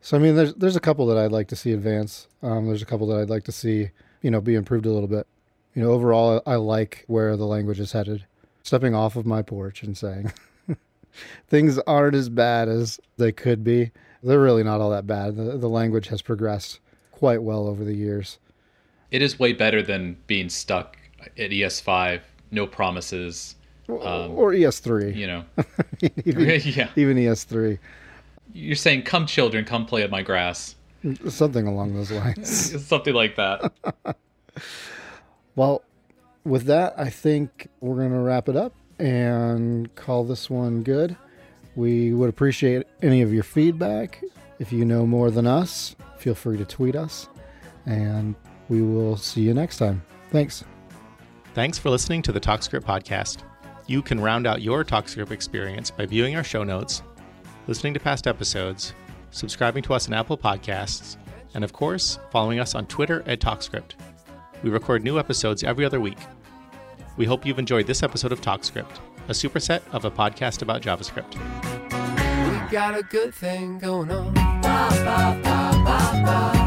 [0.00, 2.28] so i mean there's there's a couple that i'd like to see advance.
[2.42, 3.90] Um, there's a couple that i'd like to see
[4.22, 5.26] you know be improved a little bit.
[5.74, 8.24] You know overall i like where the language is headed.
[8.62, 10.32] Stepping off of my porch and saying
[11.48, 13.90] things aren't as bad as they could be.
[14.22, 15.36] They're really not all that bad.
[15.36, 16.80] The, the language has progressed
[17.12, 18.38] quite well over the years
[19.14, 20.96] it is way better than being stuck
[21.38, 23.54] at ES5, no promises.
[23.88, 25.14] Um, or ES3.
[25.14, 25.44] You know,
[26.24, 26.88] even, yeah.
[26.96, 27.78] even ES3.
[28.52, 30.74] You're saying, "Come, children, come play at my grass."
[31.28, 32.84] Something along those lines.
[32.86, 33.72] Something like that.
[35.54, 35.84] well,
[36.42, 41.16] with that, I think we're going to wrap it up and call this one good.
[41.76, 44.24] We would appreciate any of your feedback.
[44.58, 47.28] If you know more than us, feel free to tweet us.
[47.86, 48.34] And
[48.68, 50.02] we will see you next time.
[50.30, 50.64] Thanks.
[51.54, 53.38] Thanks for listening to the TalkScript podcast.
[53.86, 57.02] You can round out your TalkScript experience by viewing our show notes,
[57.66, 58.94] listening to past episodes,
[59.30, 61.16] subscribing to us on Apple Podcasts,
[61.54, 63.92] and of course, following us on Twitter at TalkScript.
[64.62, 66.18] We record new episodes every other week.
[67.16, 68.98] We hope you've enjoyed this episode of TalkScript,
[69.28, 71.34] a superset of a podcast about JavaScript.
[71.34, 74.34] We got a good thing going on.
[74.34, 76.63] Ba, ba, ba,